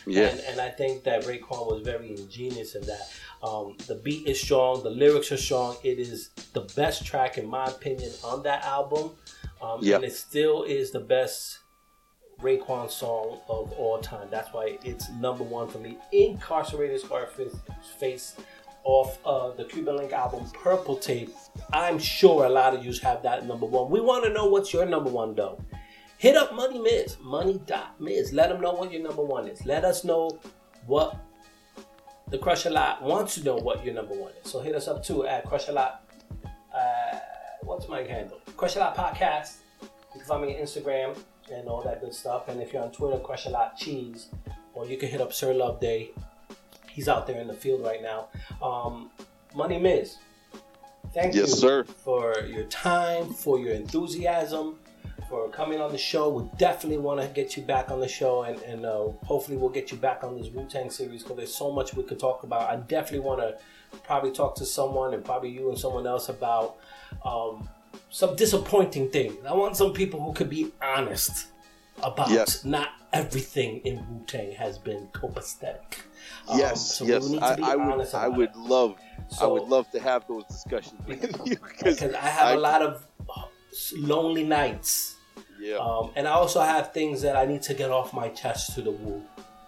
[0.07, 3.11] Yeah, And, and I think that Raekwon was very ingenious in that.
[3.43, 5.77] Um, the beat is strong, the lyrics are strong.
[5.83, 9.13] It is the best track, in my opinion, on that album.
[9.63, 9.97] Um, Yeah.
[9.97, 11.59] And it still is the best
[12.41, 14.29] Raekwon song of all time.
[14.31, 15.99] That's why it's number one for me.
[16.13, 17.57] Incarcerated Scarface
[17.99, 18.37] face
[18.85, 21.35] off uh, the Cuban Link album Purple Tape.
[21.73, 23.91] I'm sure a lot of you have that number one.
[23.91, 25.63] We want to know what's your number one though.
[26.19, 28.33] Hit up Money Miz, Money dot Miz.
[28.33, 29.65] Let them know what your number one is.
[29.67, 30.41] Let us know
[30.87, 31.17] what
[32.31, 34.51] the Crush a Lot wants to know what your number one is.
[34.51, 36.05] So hit us up too at Crush a Lot.
[36.75, 37.19] Uh,
[37.63, 38.41] what's my handle?
[38.57, 39.89] Crush a Lot Podcast You
[40.21, 41.17] can find me on Instagram
[41.51, 42.49] and all that good stuff.
[42.49, 44.29] And if you're on Twitter, Crush a Lot Cheese,
[44.75, 46.11] or you can hit up Sir Love Day.
[46.91, 48.29] He's out there in the field right now.
[48.63, 49.11] Um,
[49.55, 50.17] Money Miz,
[51.15, 51.85] thank Yes, you sir.
[51.85, 54.79] for your time, for your enthusiasm,
[55.29, 56.29] for coming on the show.
[56.29, 59.71] We definitely want to get you back on the show, and, and uh, hopefully we'll
[59.71, 62.43] get you back on this Wu Tang series because there's so much we could talk
[62.43, 62.69] about.
[62.69, 63.59] I definitely want to
[64.05, 66.77] probably talk to someone, and probably you and someone else about
[67.25, 67.69] um,
[68.11, 69.37] some disappointing things.
[69.47, 71.47] I want some people who could be honest
[72.03, 72.65] about Yes.
[72.65, 75.99] not everything in Wu Tang has been copacetic.
[76.49, 77.29] Um, yes, so we yes.
[77.29, 78.57] need to I, I would, I would it.
[78.57, 78.97] love,
[79.41, 83.07] I would love to have those discussions with you because I have a lot of
[83.29, 83.43] uh,
[83.97, 85.17] lonely nights.
[85.61, 88.75] Yeah, Um, and I also have things that I need to get off my chest
[88.77, 89.23] to the woo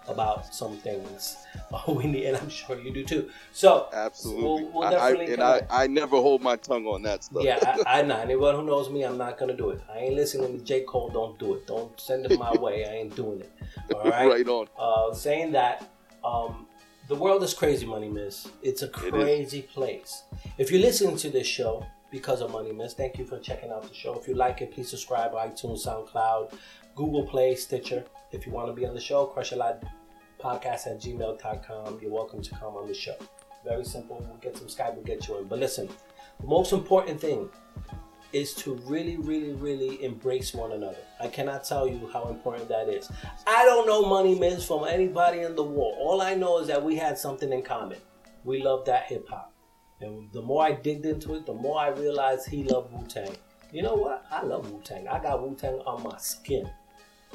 [0.07, 1.37] about some things.
[1.87, 3.29] we need, and I'm sure you do too.
[3.53, 4.43] So absolutely.
[4.43, 5.61] we'll, we'll I, I, and I.
[5.69, 7.43] I never hold my tongue on that stuff.
[7.43, 8.17] yeah, I, I know.
[8.17, 9.81] Anyone who knows me, I'm not gonna do it.
[9.93, 11.09] I ain't listening to J Cole.
[11.09, 11.67] Don't do it.
[11.67, 12.85] Don't send it my way.
[12.85, 13.51] I ain't doing it.
[13.93, 14.27] All right.
[14.31, 14.67] right on.
[14.77, 15.89] uh, saying that
[16.23, 16.67] um,
[17.07, 18.47] the world is crazy, Money Miz.
[18.61, 20.23] It's a crazy place.
[20.57, 23.83] If you're listening to this show because of Money Miz, thank you for checking out
[23.83, 24.17] the show.
[24.19, 26.53] If you like it, please subscribe iTunes, SoundCloud,
[26.95, 28.05] Google Play, Stitcher.
[28.31, 29.83] If you want to be on the show, crush a lot
[30.39, 31.99] podcast at gmail.com.
[32.01, 33.15] You're welcome to come on the show.
[33.65, 34.25] Very simple.
[34.27, 35.47] We'll get some Skype, we'll get you in.
[35.47, 35.89] But listen,
[36.39, 37.49] the most important thing
[38.31, 40.97] is to really, really, really embrace one another.
[41.19, 43.11] I cannot tell you how important that is.
[43.45, 45.97] I don't know Money Miz from anybody in the world.
[45.99, 47.97] All I know is that we had something in common.
[48.45, 49.53] We love that hip hop.
[49.99, 53.35] And the more I digged into it, the more I realized he loved Wu Tang.
[53.73, 54.25] You know what?
[54.31, 55.07] I love Wu Tang.
[55.07, 56.69] I got Wu Tang on my skin.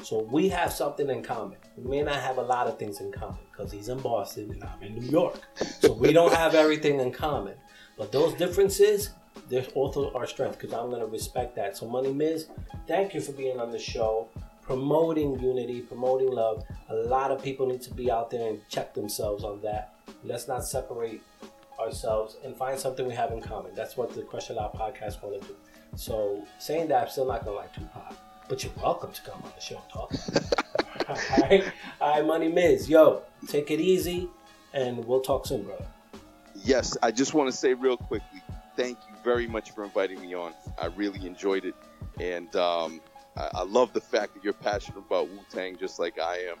[0.03, 1.57] So we have something in common.
[1.75, 4.63] We may not have a lot of things in common because he's in Boston and
[4.63, 5.39] I'm in New York.
[5.79, 7.55] So we don't have everything in common.
[7.97, 9.09] But those differences,
[9.49, 11.75] they're also our strength because I'm going to respect that.
[11.75, 12.47] So, Money Miz,
[12.87, 14.27] thank you for being on the show,
[14.61, 16.63] promoting unity, promoting love.
[16.89, 19.95] A lot of people need to be out there and check themselves on that.
[20.23, 21.21] Let's not separate
[21.79, 23.73] ourselves and find something we have in common.
[23.75, 25.55] That's what the Crush a Lot podcast want to do.
[25.95, 28.15] So, saying that, I'm still not going to like Tupac,
[28.47, 30.11] but you're welcome to come on the show and talk.
[31.09, 31.63] all right,
[32.01, 34.29] all right, Money Miz, yo, take it easy,
[34.73, 35.85] and we'll talk soon, brother.
[36.55, 38.41] Yes, I just want to say real quickly,
[38.75, 40.53] thank you very much for inviting me on.
[40.81, 41.75] I really enjoyed it,
[42.19, 43.01] and um,
[43.35, 46.57] I, I love the fact that you're passionate about Wu Tang just like I am.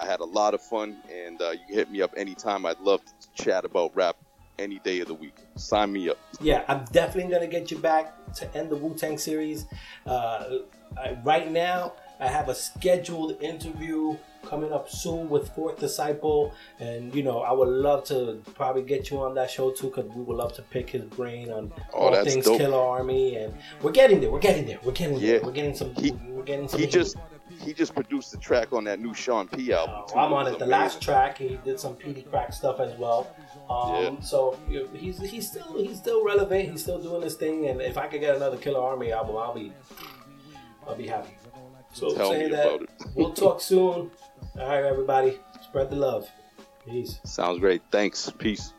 [0.00, 2.66] I had a lot of fun, and uh, you can hit me up anytime.
[2.66, 4.16] I'd love to chat about rap
[4.58, 5.36] any day of the week.
[5.56, 6.18] Sign me up.
[6.40, 9.66] Yeah, I'm definitely gonna get you back to end the Wu Tang series.
[10.06, 10.58] Uh,
[10.96, 17.14] I, right now, I have a scheduled interview coming up soon with Fourth Disciple, and
[17.14, 20.22] you know I would love to probably get you on that show too, because we
[20.22, 22.60] would love to pick his brain on Oh, all things dope.
[22.60, 24.30] Killarmy, and we're getting there.
[24.30, 24.78] We're getting there.
[24.82, 25.40] We're getting there.
[25.42, 25.94] We're getting some.
[25.94, 26.80] He- we're getting some.
[26.80, 27.16] He just
[27.60, 29.94] he just produced the track on that new Sean P album.
[29.98, 30.18] Uh, too.
[30.18, 30.50] I'm on it.
[30.58, 30.70] The amazing.
[30.70, 33.34] last track, he did some PD crack stuff as well.
[33.68, 34.20] Um, Yeah.
[34.20, 34.58] So
[34.94, 36.70] he's he's still he's still relevant.
[36.70, 37.66] He's still doing his thing.
[37.66, 39.72] And if I could get another Killarmy album, I'll be
[40.90, 41.30] I'll be happy.
[41.92, 42.90] So Tell saying me that, about it.
[43.14, 44.10] we'll talk soon.
[44.58, 46.28] All right, everybody, spread the love.
[46.84, 47.20] Peace.
[47.24, 47.80] Sounds great.
[47.92, 48.32] Thanks.
[48.38, 48.74] Peace.